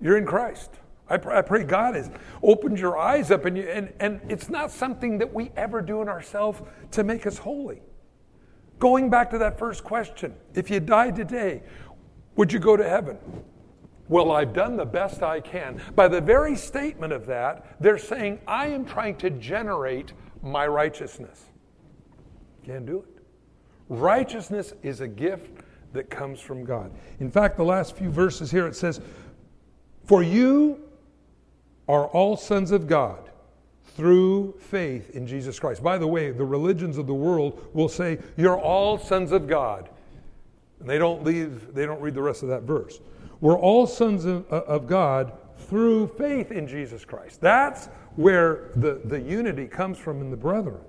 you're 0.00 0.18
in 0.18 0.26
Christ. 0.26 0.70
I 1.08 1.18
pray, 1.18 1.36
I 1.36 1.42
pray, 1.42 1.64
God 1.64 1.94
has 1.94 2.10
opened 2.42 2.78
your 2.78 2.96
eyes 2.96 3.30
up, 3.30 3.44
and, 3.44 3.56
you, 3.56 3.64
and, 3.64 3.92
and 4.00 4.20
it's 4.28 4.48
not 4.48 4.70
something 4.70 5.18
that 5.18 5.32
we 5.32 5.50
ever 5.56 5.82
do 5.82 6.00
in 6.00 6.08
ourselves 6.08 6.62
to 6.92 7.04
make 7.04 7.26
us 7.26 7.38
holy. 7.38 7.82
Going 8.78 9.10
back 9.10 9.30
to 9.30 9.38
that 9.38 9.58
first 9.58 9.84
question 9.84 10.34
if 10.54 10.70
you 10.70 10.80
died 10.80 11.16
today, 11.16 11.62
would 12.36 12.52
you 12.52 12.58
go 12.58 12.76
to 12.76 12.88
heaven? 12.88 13.18
Well, 14.08 14.32
I've 14.32 14.52
done 14.52 14.76
the 14.76 14.84
best 14.84 15.22
I 15.22 15.40
can. 15.40 15.80
By 15.94 16.08
the 16.08 16.20
very 16.20 16.56
statement 16.56 17.12
of 17.12 17.26
that, 17.26 17.76
they're 17.80 17.98
saying, 17.98 18.40
I 18.46 18.66
am 18.66 18.84
trying 18.84 19.16
to 19.16 19.30
generate 19.30 20.12
my 20.42 20.66
righteousness. 20.66 21.42
Can't 22.64 22.84
do 22.84 22.98
it. 22.98 23.22
Righteousness 23.88 24.74
is 24.82 25.00
a 25.00 25.08
gift 25.08 25.62
that 25.92 26.10
comes 26.10 26.40
from 26.40 26.64
God. 26.64 26.92
In 27.20 27.30
fact, 27.30 27.56
the 27.56 27.64
last 27.64 27.96
few 27.96 28.10
verses 28.10 28.50
here 28.50 28.66
it 28.66 28.76
says, 28.76 29.00
For 30.04 30.22
you 30.22 30.83
are 31.88 32.06
all 32.06 32.36
sons 32.36 32.70
of 32.70 32.86
God 32.86 33.30
through 33.96 34.54
faith 34.58 35.10
in 35.10 35.26
Jesus 35.26 35.58
Christ. 35.58 35.82
By 35.82 35.98
the 35.98 36.06
way, 36.06 36.30
the 36.30 36.44
religions 36.44 36.98
of 36.98 37.06
the 37.06 37.14
world 37.14 37.68
will 37.72 37.88
say, 37.88 38.18
You're 38.36 38.58
all 38.58 38.98
sons 38.98 39.32
of 39.32 39.46
God. 39.46 39.88
And 40.80 40.88
they 40.88 40.98
don't 40.98 41.24
leave, 41.24 41.74
they 41.74 41.86
don't 41.86 42.00
read 42.00 42.14
the 42.14 42.22
rest 42.22 42.42
of 42.42 42.48
that 42.48 42.62
verse. 42.62 43.00
We're 43.40 43.58
all 43.58 43.86
sons 43.86 44.24
of, 44.24 44.50
uh, 44.52 44.62
of 44.66 44.86
God 44.86 45.32
through 45.58 46.08
faith 46.08 46.50
in 46.50 46.66
Jesus 46.66 47.04
Christ. 47.04 47.40
That's 47.40 47.86
where 48.16 48.70
the, 48.76 49.00
the 49.04 49.20
unity 49.20 49.66
comes 49.66 49.98
from 49.98 50.20
in 50.20 50.30
the 50.30 50.36
brethren. 50.36 50.80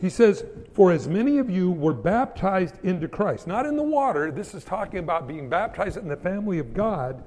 He 0.00 0.08
says, 0.08 0.44
For 0.72 0.92
as 0.92 1.08
many 1.08 1.38
of 1.38 1.50
you 1.50 1.70
were 1.70 1.92
baptized 1.92 2.82
into 2.82 3.06
Christ, 3.06 3.46
not 3.46 3.66
in 3.66 3.76
the 3.76 3.82
water, 3.82 4.32
this 4.32 4.54
is 4.54 4.64
talking 4.64 5.00
about 5.00 5.28
being 5.28 5.48
baptized 5.48 5.98
in 5.98 6.08
the 6.08 6.16
family 6.16 6.58
of 6.58 6.74
God 6.74 7.22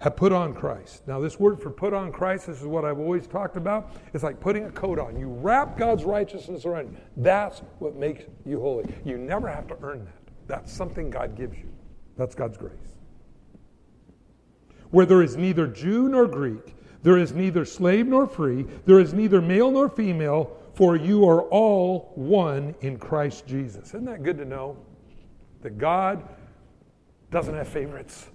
have 0.00 0.14
put 0.16 0.32
on 0.32 0.54
Christ. 0.54 1.06
Now, 1.08 1.18
this 1.18 1.40
word 1.40 1.60
for 1.60 1.70
put 1.70 1.92
on 1.92 2.12
Christ, 2.12 2.46
this 2.46 2.60
is 2.60 2.66
what 2.66 2.84
I've 2.84 3.00
always 3.00 3.26
talked 3.26 3.56
about. 3.56 3.90
It's 4.14 4.22
like 4.22 4.38
putting 4.38 4.64
a 4.64 4.70
coat 4.70 4.98
on. 4.98 5.18
You 5.18 5.28
wrap 5.28 5.76
God's 5.76 6.04
righteousness 6.04 6.64
around 6.64 6.92
you. 6.92 6.98
That's 7.16 7.62
what 7.80 7.96
makes 7.96 8.24
you 8.46 8.60
holy. 8.60 8.92
You 9.04 9.18
never 9.18 9.48
have 9.48 9.66
to 9.68 9.76
earn 9.82 10.04
that. 10.04 10.32
That's 10.46 10.72
something 10.72 11.10
God 11.10 11.36
gives 11.36 11.58
you. 11.58 11.68
That's 12.16 12.34
God's 12.34 12.56
grace. 12.56 12.72
Where 14.90 15.04
there 15.04 15.22
is 15.22 15.36
neither 15.36 15.66
Jew 15.66 16.08
nor 16.08 16.26
Greek, 16.26 16.76
there 17.02 17.18
is 17.18 17.32
neither 17.32 17.64
slave 17.64 18.06
nor 18.06 18.26
free, 18.26 18.66
there 18.86 19.00
is 19.00 19.12
neither 19.12 19.42
male 19.42 19.70
nor 19.70 19.88
female, 19.88 20.56
for 20.74 20.96
you 20.96 21.28
are 21.28 21.42
all 21.42 22.12
one 22.14 22.74
in 22.80 22.98
Christ 22.98 23.46
Jesus. 23.46 23.88
Isn't 23.88 24.04
that 24.04 24.22
good 24.22 24.38
to 24.38 24.44
know? 24.44 24.76
That 25.62 25.76
God 25.76 26.22
doesn't 27.30 27.54
have 27.54 27.68
favorites. 27.68 28.28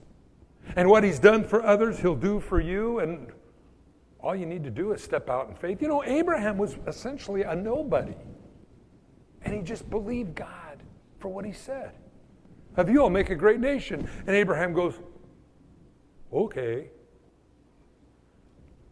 And 0.75 0.89
what 0.89 1.03
he's 1.03 1.19
done 1.19 1.43
for 1.43 1.63
others, 1.63 1.99
he'll 1.99 2.15
do 2.15 2.39
for 2.39 2.59
you. 2.59 2.99
And 2.99 3.27
all 4.19 4.35
you 4.35 4.45
need 4.45 4.63
to 4.63 4.69
do 4.69 4.93
is 4.93 5.03
step 5.03 5.29
out 5.29 5.49
in 5.49 5.55
faith. 5.55 5.81
You 5.81 5.87
know, 5.87 6.03
Abraham 6.03 6.57
was 6.57 6.77
essentially 6.87 7.43
a 7.43 7.55
nobody. 7.55 8.15
And 9.43 9.53
he 9.53 9.61
just 9.61 9.89
believed 9.89 10.35
God 10.35 10.81
for 11.19 11.27
what 11.27 11.45
he 11.45 11.51
said. 11.51 11.91
Have 12.75 12.89
you 12.89 13.01
all 13.03 13.09
make 13.09 13.29
a 13.29 13.35
great 13.35 13.59
nation? 13.59 14.09
And 14.25 14.35
Abraham 14.35 14.73
goes, 14.73 14.95
okay. 16.31 16.89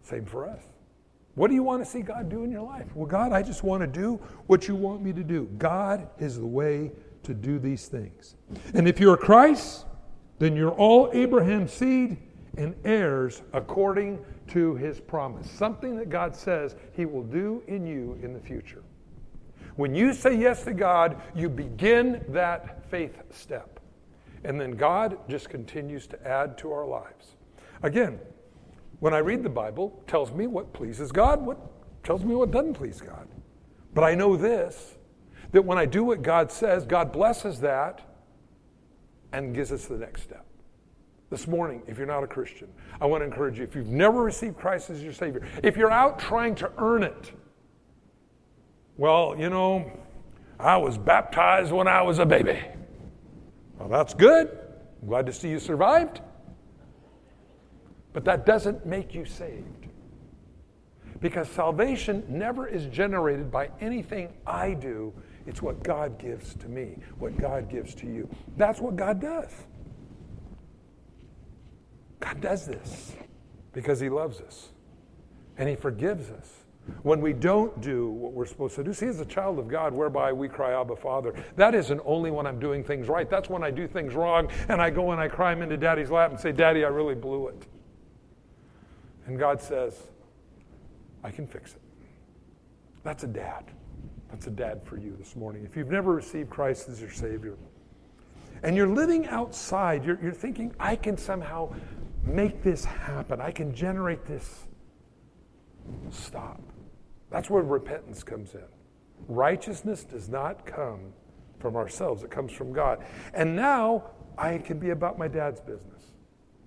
Same 0.04 0.26
for 0.26 0.48
us. 0.48 0.62
What 1.36 1.48
do 1.48 1.56
you 1.56 1.64
want 1.64 1.84
to 1.84 1.90
see 1.90 2.02
God 2.02 2.30
do 2.30 2.44
in 2.44 2.52
your 2.52 2.64
life? 2.64 2.88
Well, 2.94 3.08
God, 3.08 3.32
I 3.32 3.42
just 3.42 3.64
want 3.64 3.82
to 3.82 3.88
do 3.88 4.16
what 4.48 4.68
you 4.68 4.76
want 4.76 5.02
me 5.02 5.14
to 5.14 5.24
do. 5.24 5.50
God 5.58 6.10
is 6.20 6.38
the 6.38 6.46
way 6.46 6.92
to 7.24 7.34
do 7.34 7.58
these 7.58 7.88
things. 7.88 8.36
And 8.74 8.88
if 8.88 9.00
you're 9.00 9.14
a 9.14 9.18
Christ, 9.18 9.86
then 10.42 10.56
you're 10.56 10.72
all 10.72 11.08
Abraham's 11.14 11.72
seed 11.72 12.18
and 12.58 12.74
heirs 12.84 13.44
according 13.54 14.18
to 14.48 14.74
his 14.74 15.00
promise. 15.00 15.48
Something 15.52 15.96
that 15.98 16.10
God 16.10 16.36
says 16.36 16.76
he 16.94 17.06
will 17.06 17.22
do 17.22 17.62
in 17.68 17.86
you 17.86 18.18
in 18.24 18.34
the 18.34 18.40
future. 18.40 18.82
When 19.76 19.94
you 19.94 20.16
say 20.16 20.36
yes 20.36 20.64
to 20.64 20.74
God, 20.74 21.22
you 21.36 21.48
begin 21.48 22.26
that 22.30 22.90
faith 22.90 23.22
step. 23.30 23.80
And 24.44 24.60
then 24.60 24.72
God 24.72 25.20
just 25.30 25.48
continues 25.48 26.08
to 26.08 26.28
add 26.28 26.58
to 26.58 26.72
our 26.72 26.88
lives. 26.88 27.36
Again, 27.84 28.18
when 29.00 29.14
I 29.14 29.20
read 29.20 29.44
the 29.44 29.50
Bible, 29.50 30.02
tells 30.08 30.32
me 30.32 30.48
what 30.48 30.74
pleases 30.74 31.12
God, 31.12 31.46
what 31.46 31.60
tells 32.04 32.24
me 32.24 32.34
what 32.34 32.50
doesn't 32.50 32.74
please 32.74 33.00
God. 33.00 33.28
But 33.94 34.06
I 34.06 34.16
know 34.16 34.36
this 34.36 34.98
that 35.52 35.62
when 35.62 35.78
I 35.78 35.86
do 35.86 36.04
what 36.04 36.24
God 36.24 36.52
says, 36.52 36.84
God 36.84 37.12
blesses 37.12 37.60
that 37.60 38.11
and 39.34 39.56
gives 39.56 39.72
us 39.72 39.86
the 39.86 39.98
next 39.98 40.24
step. 40.24 40.46
This 41.30 41.48
morning, 41.48 41.82
if 41.88 41.98
you're 41.98 42.08
not 42.08 42.24
a 42.24 42.28
Christian, 42.28 42.68
I 43.00 43.06
want 43.06 43.22
to 43.22 43.26
encourage 43.26 43.58
you 43.58 43.64
if 43.64 43.74
you've 43.74 43.88
never 43.88 44.22
received 44.22 44.58
Christ 44.58 44.90
as 44.90 45.02
your 45.02 45.14
Savior, 45.14 45.48
if 45.64 45.78
you're 45.78 45.92
out 45.92 46.20
trying 46.20 46.56
to 46.56 46.72
earn 46.78 47.04
it, 47.04 47.32
well, 48.98 49.36
you 49.38 49.50
know, 49.50 49.90
I 50.60 50.78
was 50.78 50.98
baptized 50.98 51.72
when 51.72 51.88
I 51.88 52.02
was 52.02 52.20
a 52.20 52.26
baby. 52.26 52.60
Well, 53.80 53.90
that's 53.90 54.14
good. 54.14 54.50
I'm 55.02 55.08
glad 55.08 55.26
to 55.26 55.34
see 55.34 55.50
you 55.50 55.60
survived. 55.60 56.22
But 58.14 58.26
that 58.26 58.46
doesn't 58.46 58.86
make 58.86 59.16
you 59.16 59.26
saved. 59.26 59.88
Because 61.20 61.48
salvation 61.50 62.24
never 62.28 62.68
is 62.68 62.88
generated 62.88 63.52
by 63.52 63.70
anything 63.80 64.30
I 64.46 64.74
do, 64.74 65.14
it's 65.46 65.62
what 65.62 65.84
God 65.84 66.20
gives 66.20 66.56
to 66.56 66.68
me, 66.68 66.98
what 67.20 67.38
God 67.38 67.70
gives 67.70 67.96
to 67.96 68.08
you. 68.08 68.30
That's 68.58 68.80
what 68.80 68.96
God 68.96 69.20
does. 69.20 69.52
God 72.20 72.40
does 72.40 72.66
this 72.66 73.16
because 73.74 74.00
He 74.00 74.10
loves 74.10 74.40
us 74.42 74.70
and 75.58 75.68
He 75.68 75.76
forgives 75.76 76.30
us. 76.30 76.50
When 77.04 77.22
we 77.22 77.32
don't 77.32 77.80
do 77.80 78.10
what 78.10 78.34
we're 78.34 78.46
supposed 78.46 78.76
to 78.76 78.84
do, 78.84 78.92
see, 78.92 79.06
as 79.06 79.20
a 79.20 79.26
child 79.26 79.60
of 79.60 79.68
God, 79.68 79.94
whereby 79.94 80.34
we 80.34 80.48
cry, 80.48 80.80
Abba, 80.80 80.96
Father, 80.96 81.34
that 81.56 81.76
isn't 81.76 82.02
only 82.06 82.32
when 82.32 82.48
I'm 82.48 82.60
doing 82.60 82.84
things 82.84 83.08
right. 83.08 83.30
That's 83.30 83.50
when 83.50 83.64
I 83.64 83.70
do 83.70 83.88
things 83.88 84.16
wrong 84.16 84.50
and 84.68 84.82
I 84.82 84.90
go 84.90 85.12
and 85.12 85.22
I 85.22 85.28
cry 85.28 85.54
into 85.54 85.78
Daddy's 85.78 86.10
lap 86.10 86.32
and 86.32 86.40
say, 86.40 86.52
Daddy, 86.52 86.84
I 86.84 86.88
really 86.88 87.16
blew 87.16 87.48
it. 87.48 87.68
And 89.28 89.38
God 89.38 89.62
says, 89.62 89.96
I 91.24 91.30
can 91.30 91.48
fix 91.48 91.74
it. 91.74 91.82
That's 93.04 93.24
a 93.24 93.28
dad. 93.28 93.66
That's 94.32 94.48
a 94.48 94.52
dad 94.52 94.82
for 94.84 94.98
you 94.98 95.16
this 95.20 95.36
morning. 95.36 95.66
If 95.66 95.76
you've 95.76 95.92
never 95.92 96.14
received 96.14 96.50
Christ 96.50 96.88
as 96.90 97.02
your 97.02 97.12
Savior, 97.12 97.58
and 98.64 98.76
you're 98.76 98.88
living 98.88 99.28
outside, 99.28 100.06
you're, 100.06 100.20
you're 100.22 100.32
thinking, 100.32 100.74
I 100.80 100.96
can 100.96 101.18
somehow 101.18 101.74
make 102.24 102.64
this 102.64 102.86
happen, 102.86 103.42
I 103.42 103.52
can 103.52 103.74
generate 103.76 104.26
this. 104.26 104.68
Stop. 106.12 106.62
That's 107.30 107.50
where 107.50 107.64
repentance 107.64 108.24
comes 108.24 108.54
in. 108.54 108.64
Righteousness 109.28 110.04
does 110.04 110.30
not 110.30 110.66
come 110.66 111.14
from 111.60 111.76
ourselves, 111.76 112.24
it 112.24 112.32
comes 112.32 112.52
from 112.52 112.72
God. 112.72 113.04
And 113.34 113.56
now 113.56 114.12
I 114.38 114.58
can 114.60 114.80
be 114.80 114.92
about 114.92 115.20
my 115.20 115.28
dad's 115.28 115.60
business. 115.60 116.14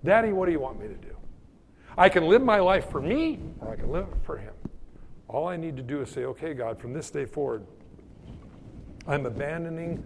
Daddy, 0.04 0.32
what 0.32 0.46
do 0.46 0.52
you 0.52 0.60
want 0.60 0.80
me 0.80 0.88
to 0.88 0.94
do? 0.94 1.16
I 1.96 2.08
can 2.08 2.28
live 2.28 2.42
my 2.42 2.58
life 2.58 2.90
for 2.90 3.00
me 3.00 3.38
or 3.60 3.72
I 3.72 3.76
can 3.76 3.90
live 3.90 4.06
it 4.08 4.24
for 4.24 4.36
him. 4.36 4.52
All 5.28 5.48
I 5.48 5.56
need 5.56 5.76
to 5.76 5.82
do 5.82 6.02
is 6.02 6.10
say, 6.10 6.24
okay, 6.24 6.54
God, 6.54 6.78
from 6.78 6.92
this 6.92 7.10
day 7.10 7.24
forward, 7.24 7.66
I'm 9.06 9.26
abandoning 9.26 10.04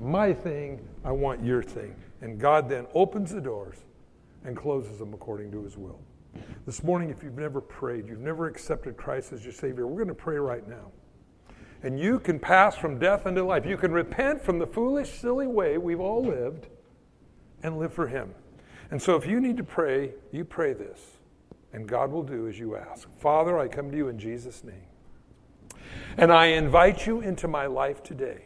my 0.00 0.32
thing, 0.32 0.86
I 1.04 1.12
want 1.12 1.44
your 1.44 1.62
thing. 1.62 1.94
And 2.20 2.38
God 2.38 2.68
then 2.68 2.86
opens 2.94 3.30
the 3.30 3.40
doors 3.40 3.76
and 4.44 4.56
closes 4.56 4.98
them 4.98 5.14
according 5.14 5.50
to 5.52 5.62
his 5.62 5.76
will. 5.76 6.00
This 6.66 6.82
morning, 6.82 7.10
if 7.10 7.22
you've 7.22 7.38
never 7.38 7.60
prayed, 7.60 8.06
you've 8.06 8.20
never 8.20 8.46
accepted 8.46 8.96
Christ 8.96 9.32
as 9.32 9.44
your 9.44 9.52
Savior, 9.52 9.86
we're 9.86 10.04
going 10.04 10.08
to 10.08 10.14
pray 10.14 10.36
right 10.36 10.66
now. 10.68 10.92
And 11.82 11.98
you 11.98 12.18
can 12.18 12.38
pass 12.38 12.76
from 12.76 12.98
death 12.98 13.26
into 13.26 13.44
life. 13.44 13.64
You 13.64 13.76
can 13.76 13.92
repent 13.92 14.42
from 14.42 14.58
the 14.58 14.66
foolish, 14.66 15.20
silly 15.20 15.46
way 15.46 15.78
we've 15.78 16.00
all 16.00 16.24
lived 16.24 16.66
and 17.62 17.78
live 17.78 17.92
for 17.92 18.08
Him. 18.08 18.34
And 18.90 19.00
so, 19.00 19.16
if 19.16 19.26
you 19.26 19.40
need 19.40 19.56
to 19.58 19.64
pray, 19.64 20.12
you 20.32 20.44
pray 20.44 20.72
this, 20.72 21.17
and 21.72 21.86
God 21.86 22.10
will 22.10 22.22
do 22.22 22.48
as 22.48 22.58
you 22.58 22.76
ask. 22.76 23.08
Father, 23.18 23.58
I 23.58 23.68
come 23.68 23.90
to 23.90 23.96
you 23.96 24.08
in 24.08 24.18
Jesus' 24.18 24.64
name. 24.64 24.86
And 26.16 26.32
I 26.32 26.46
invite 26.46 27.06
you 27.06 27.20
into 27.20 27.48
my 27.48 27.66
life 27.66 28.02
today. 28.02 28.44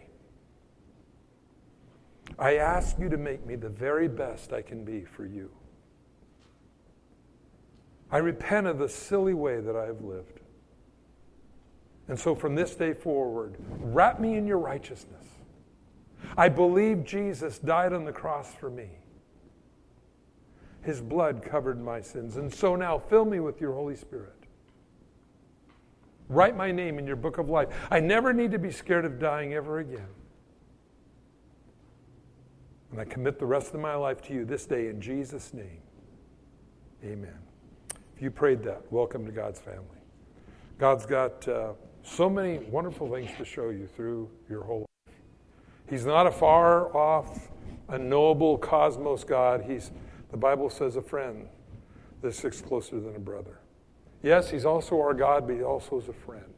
I 2.38 2.56
ask 2.56 2.98
you 2.98 3.08
to 3.08 3.16
make 3.16 3.46
me 3.46 3.56
the 3.56 3.68
very 3.68 4.08
best 4.08 4.52
I 4.52 4.62
can 4.62 4.84
be 4.84 5.04
for 5.04 5.26
you. 5.26 5.50
I 8.10 8.18
repent 8.18 8.66
of 8.66 8.78
the 8.78 8.88
silly 8.88 9.34
way 9.34 9.60
that 9.60 9.76
I 9.76 9.86
have 9.86 10.02
lived. 10.02 10.40
And 12.08 12.18
so 12.18 12.34
from 12.34 12.54
this 12.54 12.74
day 12.74 12.92
forward, 12.92 13.56
wrap 13.80 14.20
me 14.20 14.36
in 14.36 14.46
your 14.46 14.58
righteousness. 14.58 15.26
I 16.36 16.48
believe 16.48 17.04
Jesus 17.04 17.58
died 17.58 17.92
on 17.92 18.04
the 18.04 18.12
cross 18.12 18.54
for 18.54 18.70
me. 18.70 18.90
His 20.82 21.00
blood 21.00 21.42
covered 21.42 21.82
my 21.82 22.00
sins. 22.00 22.36
And 22.36 22.52
so 22.52 22.76
now 22.76 22.98
fill 22.98 23.24
me 23.24 23.40
with 23.40 23.60
your 23.60 23.72
Holy 23.72 23.96
Spirit. 23.96 24.34
Write 26.28 26.56
my 26.56 26.72
name 26.72 26.98
in 26.98 27.06
your 27.06 27.16
book 27.16 27.38
of 27.38 27.48
life. 27.48 27.68
I 27.90 28.00
never 28.00 28.32
need 28.32 28.52
to 28.52 28.58
be 28.58 28.70
scared 28.70 29.04
of 29.04 29.18
dying 29.18 29.54
ever 29.54 29.78
again. 29.78 30.08
And 32.90 33.00
I 33.00 33.04
commit 33.04 33.38
the 33.38 33.46
rest 33.46 33.74
of 33.74 33.80
my 33.80 33.94
life 33.94 34.20
to 34.22 34.34
you 34.34 34.44
this 34.44 34.66
day 34.66 34.88
in 34.88 35.00
Jesus' 35.00 35.54
name. 35.54 35.80
Amen 37.04 37.34
If 38.14 38.22
you 38.22 38.30
prayed 38.30 38.62
that, 38.62 38.82
welcome 38.90 39.26
to 39.26 39.32
God's 39.32 39.58
family. 39.58 39.86
God's 40.78 41.06
got 41.06 41.46
uh, 41.48 41.72
so 42.02 42.28
many 42.28 42.58
wonderful 42.58 43.10
things 43.10 43.30
to 43.38 43.44
show 43.44 43.70
you 43.70 43.86
through 43.86 44.28
your 44.48 44.62
whole 44.62 44.86
life. 45.06 45.16
He's 45.88 46.04
not 46.04 46.26
a 46.26 46.30
far 46.30 46.94
off, 46.96 47.50
unknowable 47.88 48.58
cosmos 48.58 49.24
God. 49.24 49.64
He's, 49.66 49.90
the 50.32 50.36
Bible 50.36 50.68
says, 50.68 50.96
a 50.96 51.02
friend 51.02 51.46
that 52.22 52.34
sticks 52.34 52.60
closer 52.60 52.98
than 52.98 53.14
a 53.14 53.20
brother. 53.20 53.60
Yes, 54.22 54.50
He's 54.50 54.64
also 54.64 55.00
our 55.00 55.14
God, 55.14 55.46
but 55.46 55.54
He 55.54 55.62
also 55.62 56.00
is 56.00 56.08
a 56.08 56.12
friend 56.12 56.52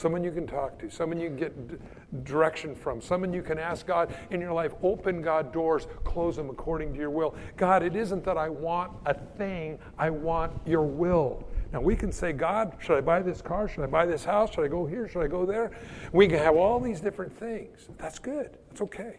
someone 0.00 0.24
you 0.24 0.32
can 0.32 0.46
talk 0.46 0.78
to, 0.78 0.90
someone 0.90 1.20
you 1.20 1.28
can 1.28 1.36
get 1.36 2.24
direction 2.24 2.74
from, 2.74 3.00
someone 3.00 3.32
you 3.32 3.42
can 3.42 3.58
ask 3.58 3.86
God 3.86 4.14
in 4.30 4.40
your 4.40 4.52
life. 4.52 4.72
Open 4.82 5.20
God 5.20 5.52
doors, 5.52 5.86
close 6.04 6.36
them 6.36 6.48
according 6.48 6.94
to 6.94 6.98
your 6.98 7.10
will. 7.10 7.34
God, 7.56 7.82
it 7.82 7.94
isn't 7.94 8.24
that 8.24 8.38
I 8.38 8.48
want 8.48 8.92
a 9.04 9.14
thing, 9.14 9.78
I 9.98 10.10
want 10.10 10.52
your 10.66 10.82
will. 10.82 11.46
Now 11.72 11.80
we 11.80 11.94
can 11.94 12.10
say, 12.10 12.32
God, 12.32 12.76
should 12.80 12.96
I 12.96 13.00
buy 13.02 13.20
this 13.20 13.42
car? 13.42 13.68
Should 13.68 13.84
I 13.84 13.86
buy 13.86 14.06
this 14.06 14.24
house? 14.24 14.54
Should 14.54 14.64
I 14.64 14.68
go 14.68 14.86
here? 14.86 15.06
Should 15.06 15.22
I 15.22 15.28
go 15.28 15.44
there? 15.44 15.70
We 16.12 16.26
can 16.26 16.38
have 16.38 16.56
all 16.56 16.80
these 16.80 17.00
different 17.00 17.36
things. 17.36 17.88
That's 17.98 18.18
good. 18.18 18.56
That's 18.68 18.80
okay. 18.80 19.18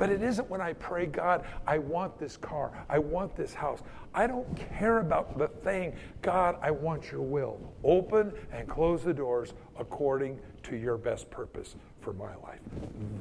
But 0.00 0.08
it 0.08 0.22
isn't 0.22 0.48
when 0.48 0.62
I 0.62 0.72
pray, 0.72 1.04
God, 1.04 1.44
I 1.66 1.76
want 1.76 2.18
this 2.18 2.38
car. 2.38 2.72
I 2.88 2.98
want 2.98 3.36
this 3.36 3.52
house. 3.52 3.82
I 4.14 4.26
don't 4.26 4.48
care 4.56 5.00
about 5.00 5.36
the 5.36 5.48
thing. 5.48 5.94
God, 6.22 6.56
I 6.62 6.70
want 6.70 7.12
your 7.12 7.20
will. 7.20 7.60
Open 7.84 8.32
and 8.50 8.66
close 8.66 9.04
the 9.04 9.12
doors 9.12 9.52
according 9.78 10.40
to 10.62 10.74
your 10.74 10.96
best 10.96 11.30
purpose 11.30 11.76
for 12.00 12.14
my 12.14 12.34
life. 12.36 12.60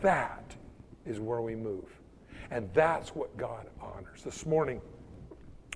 That 0.02 0.56
is 1.06 1.20
where 1.20 1.42
we 1.42 1.54
move. 1.54 2.00
And 2.50 2.70
that's 2.74 3.14
what 3.14 3.36
God 3.36 3.68
honors. 3.82 4.24
This 4.24 4.46
morning, 4.46 4.80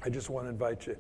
I 0.03 0.09
just 0.09 0.29
want 0.29 0.45
to 0.45 0.51
invite 0.51 0.87
you. 0.87 0.95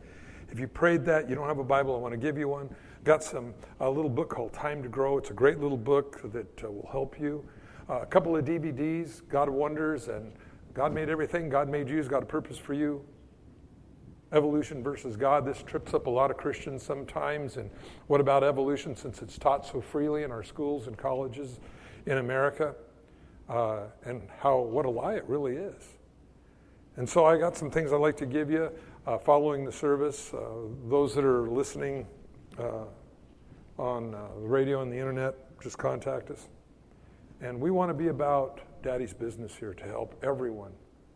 If 0.51 0.59
you 0.59 0.67
prayed 0.67 1.05
that, 1.05 1.29
you 1.29 1.35
don't 1.35 1.47
have 1.47 1.59
a 1.59 1.63
Bible, 1.63 1.95
I 1.95 1.99
want 1.99 2.11
to 2.11 2.17
give 2.17 2.37
you 2.37 2.49
one. 2.49 2.69
Got 3.05 3.23
some 3.23 3.53
a 3.79 3.89
little 3.89 4.09
book 4.09 4.31
called 4.31 4.51
Time 4.51 4.83
to 4.83 4.89
Grow. 4.89 5.17
It's 5.17 5.29
a 5.29 5.33
great 5.33 5.59
little 5.59 5.77
book 5.77 6.19
that 6.33 6.61
uh, 6.61 6.69
will 6.69 6.89
help 6.91 7.17
you 7.21 7.47
uh, 7.89 7.99
a 8.01 8.05
couple 8.05 8.35
of 8.35 8.45
DVDs, 8.45 9.21
God 9.27 9.49
Wonders, 9.49 10.07
and 10.07 10.31
God 10.73 10.93
made 10.93 11.09
everything. 11.09 11.49
God 11.49 11.69
made 11.69 11.89
you. 11.89 11.97
He's 11.97 12.07
got 12.07 12.23
a 12.23 12.25
purpose 12.25 12.57
for 12.57 12.73
you. 12.73 13.03
Evolution 14.31 14.81
versus 14.81 15.15
God. 15.15 15.45
This 15.45 15.61
trips 15.61 15.93
up 15.93 16.07
a 16.07 16.09
lot 16.09 16.31
of 16.31 16.37
Christians 16.37 16.81
sometimes. 16.81 17.57
And 17.57 17.69
what 18.07 18.21
about 18.21 18.43
evolution 18.43 18.95
since 18.95 19.21
it's 19.21 19.37
taught 19.37 19.65
so 19.65 19.81
freely 19.81 20.23
in 20.23 20.31
our 20.31 20.43
schools 20.43 20.87
and 20.87 20.97
colleges 20.97 21.59
in 22.05 22.17
America? 22.17 22.73
Uh, 23.49 23.81
and 24.05 24.27
how 24.39 24.59
what 24.59 24.85
a 24.85 24.89
lie 24.89 25.15
it 25.15 25.25
really 25.27 25.57
is. 25.57 25.89
And 26.95 27.07
so 27.07 27.25
I 27.25 27.37
got 27.37 27.57
some 27.57 27.69
things 27.69 27.91
I'd 27.91 27.97
like 27.97 28.17
to 28.17 28.25
give 28.25 28.49
you 28.49 28.71
uh, 29.05 29.17
following 29.17 29.65
the 29.65 29.71
service. 29.71 30.33
Uh, 30.33 30.39
those 30.87 31.13
that 31.15 31.25
are 31.25 31.49
listening 31.49 32.07
uh, 32.57 32.85
on 33.77 34.11
the 34.11 34.47
radio 34.47 34.81
and 34.81 34.91
the 34.91 34.97
internet, 34.97 35.35
just 35.61 35.77
contact 35.77 36.31
us. 36.31 36.47
And 37.41 37.59
we 37.59 37.71
want 37.71 37.89
to 37.89 37.93
be 37.93 38.07
about 38.07 38.61
Daddy's 38.81 39.13
business 39.13 39.55
here 39.55 39.73
to 39.73 39.83
help 39.83 40.15
everyone 40.23 40.71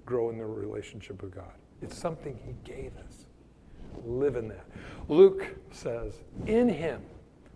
grow 0.05 0.29
in 0.29 0.37
their 0.37 0.47
relationship 0.47 1.21
with 1.21 1.33
God. 1.33 1.53
It's 1.81 1.97
something 1.97 2.39
He 2.45 2.55
gave 2.63 2.91
us. 2.97 3.25
Live 4.05 4.35
in 4.35 4.47
that. 4.47 4.65
Luke 5.07 5.55
says, 5.71 6.13
In 6.45 6.69
Him 6.69 7.01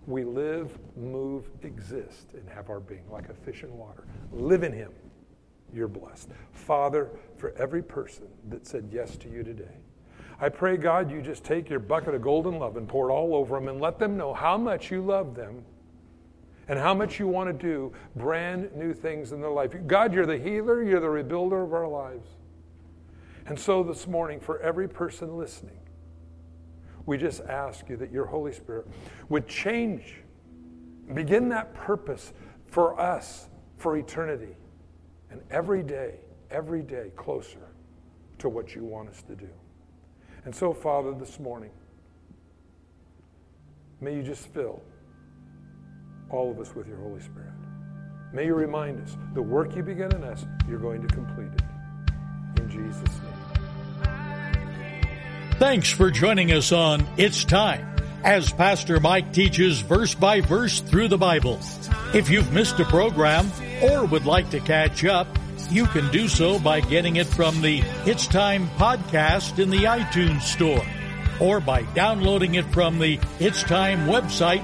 we 0.08 0.24
live, 0.24 0.78
move, 0.97 1.50
exist, 1.63 2.28
and 2.34 2.47
have 2.50 2.69
our 2.69 2.80
being, 2.80 3.10
like 3.10 3.30
a 3.30 3.34
fish 3.34 3.63
in 3.63 3.78
water. 3.78 4.06
Live 4.32 4.63
in 4.63 4.74
Him. 4.74 4.91
You're 5.74 5.88
blessed. 5.88 6.30
Father, 6.52 7.10
for 7.38 7.54
every 7.58 7.82
person 7.82 8.28
that 8.50 8.67
said 8.67 8.89
yes 8.91 9.15
to 9.17 9.30
you 9.30 9.43
today, 9.43 9.78
I 10.39 10.50
pray, 10.50 10.76
God, 10.76 11.12
you 11.12 11.21
just 11.21 11.43
take 11.43 11.69
your 11.69 11.80
bucket 11.80 12.15
of 12.15 12.21
golden 12.24 12.58
love 12.58 12.76
and 12.76 12.88
pour 12.88 13.10
it 13.10 13.13
all 13.13 13.36
over 13.36 13.56
them 13.56 13.67
and 13.67 13.80
let 13.80 14.00
them 14.00 14.17
know 14.17 14.34
how 14.34 14.58
much 14.58 14.91
you 14.91 15.02
love 15.02 15.36
them 15.36 15.63
and 16.67 16.78
how 16.80 16.93
much 16.93 17.19
you 17.19 17.28
want 17.28 17.47
to 17.47 17.54
do 17.54 17.91
brand 18.15 18.74
new 18.76 18.93
things 18.93 19.32
in 19.32 19.41
their 19.41 19.52
life. 19.52 19.71
God, 19.88 20.13
you're 20.13 20.26
the 20.26 20.38
healer, 20.38 20.84
you're 20.84 21.00
the 21.00 21.08
rebuilder 21.08 21.63
of 21.63 21.74
our 21.74 21.88
lives. 21.88 22.28
And 23.45 23.60
so 23.60 23.84
this 23.84 24.08
morning, 24.08 24.39
for 24.39 24.60
every 24.60 24.88
person 24.88 25.38
listening, 25.38 25.80
we 27.06 27.17
just 27.17 27.41
ask 27.41 27.89
you 27.89 27.97
that 27.97 28.12
your 28.12 28.26
Holy 28.26 28.54
Spirit 28.54 28.88
would 29.30 29.47
change, 29.47 30.21
begin 31.13 31.50
that 31.50 31.74
purpose 31.74 32.34
for 32.67 33.00
us 33.00 33.50
for 33.78 33.97
eternity, 33.97 34.56
and 35.32 35.41
every 35.50 35.82
day, 35.82 36.19
every 36.52 36.84
day 36.84 37.12
closer 37.15 37.71
to 38.38 38.47
what 38.47 38.76
you 38.76 38.84
want 38.84 39.10
us 39.10 39.21
to 39.24 39.36
do. 39.36 39.50
And 40.45 40.56
so, 40.56 40.74
Father, 40.74 41.13
this 41.13 41.39
morning, 41.39 41.71
may 44.00 44.15
you 44.15 44.24
just 44.24 44.47
fill 44.47 44.82
all 46.32 46.50
of 46.52 46.60
us 46.60 46.74
with 46.76 46.88
your 46.88 46.98
Holy 46.98 47.22
Spirit. 47.22 47.52
may 48.34 48.46
you 48.46 48.56
remind 48.56 49.02
us 49.02 49.17
the 49.34 49.41
work 49.41 49.76
you 49.76 49.84
begin 49.84 50.15
in 50.15 50.24
us, 50.24 50.46
you're 50.67 50.80
going 50.80 51.06
to 51.06 51.13
complete 51.13 51.52
it. 51.54 51.62
In 52.62 52.70
Jesus' 52.70 53.20
name. 53.22 53.34
Thanks 55.60 55.89
for 55.89 56.10
joining 56.10 56.52
us 56.52 56.72
on 56.72 57.06
It's 57.17 57.44
Time 57.44 57.88
as 58.24 58.52
Pastor 58.52 59.00
Mike 59.00 59.34
teaches 59.34 59.82
verse 59.82 60.13
by 60.15 60.41
verse 60.41 60.80
through 60.80 61.08
the 61.10 61.17
Bible. 61.17 61.60
If 62.13 62.30
you've 62.30 62.54
missed 62.54 62.80
a 62.80 62.86
program 62.86 63.52
or 63.82 64.06
would 64.06 64.26
like 64.26 64.50
to 64.52 64.60
catch 64.60 65.04
up, 65.06 65.28
you 65.70 65.86
can 65.86 66.10
do 66.12 66.28
so 66.28 66.60
by 66.60 66.82
getting 66.82 67.17
it 67.17 67.28
from 67.28 67.62
the 67.62 67.82
It's 68.06 68.28
Time 68.28 68.67
podcast 68.70 69.60
in 69.60 69.70
the 69.70 69.84
iTunes 69.84 70.41
Store 70.41 70.86
or 71.39 71.60
by 71.60 71.84
downloading 71.94 72.56
it 72.56 72.65
from 72.65 73.00
the 73.00 73.20
It's 73.39 73.63
Time 73.63 74.08
website 74.08 74.63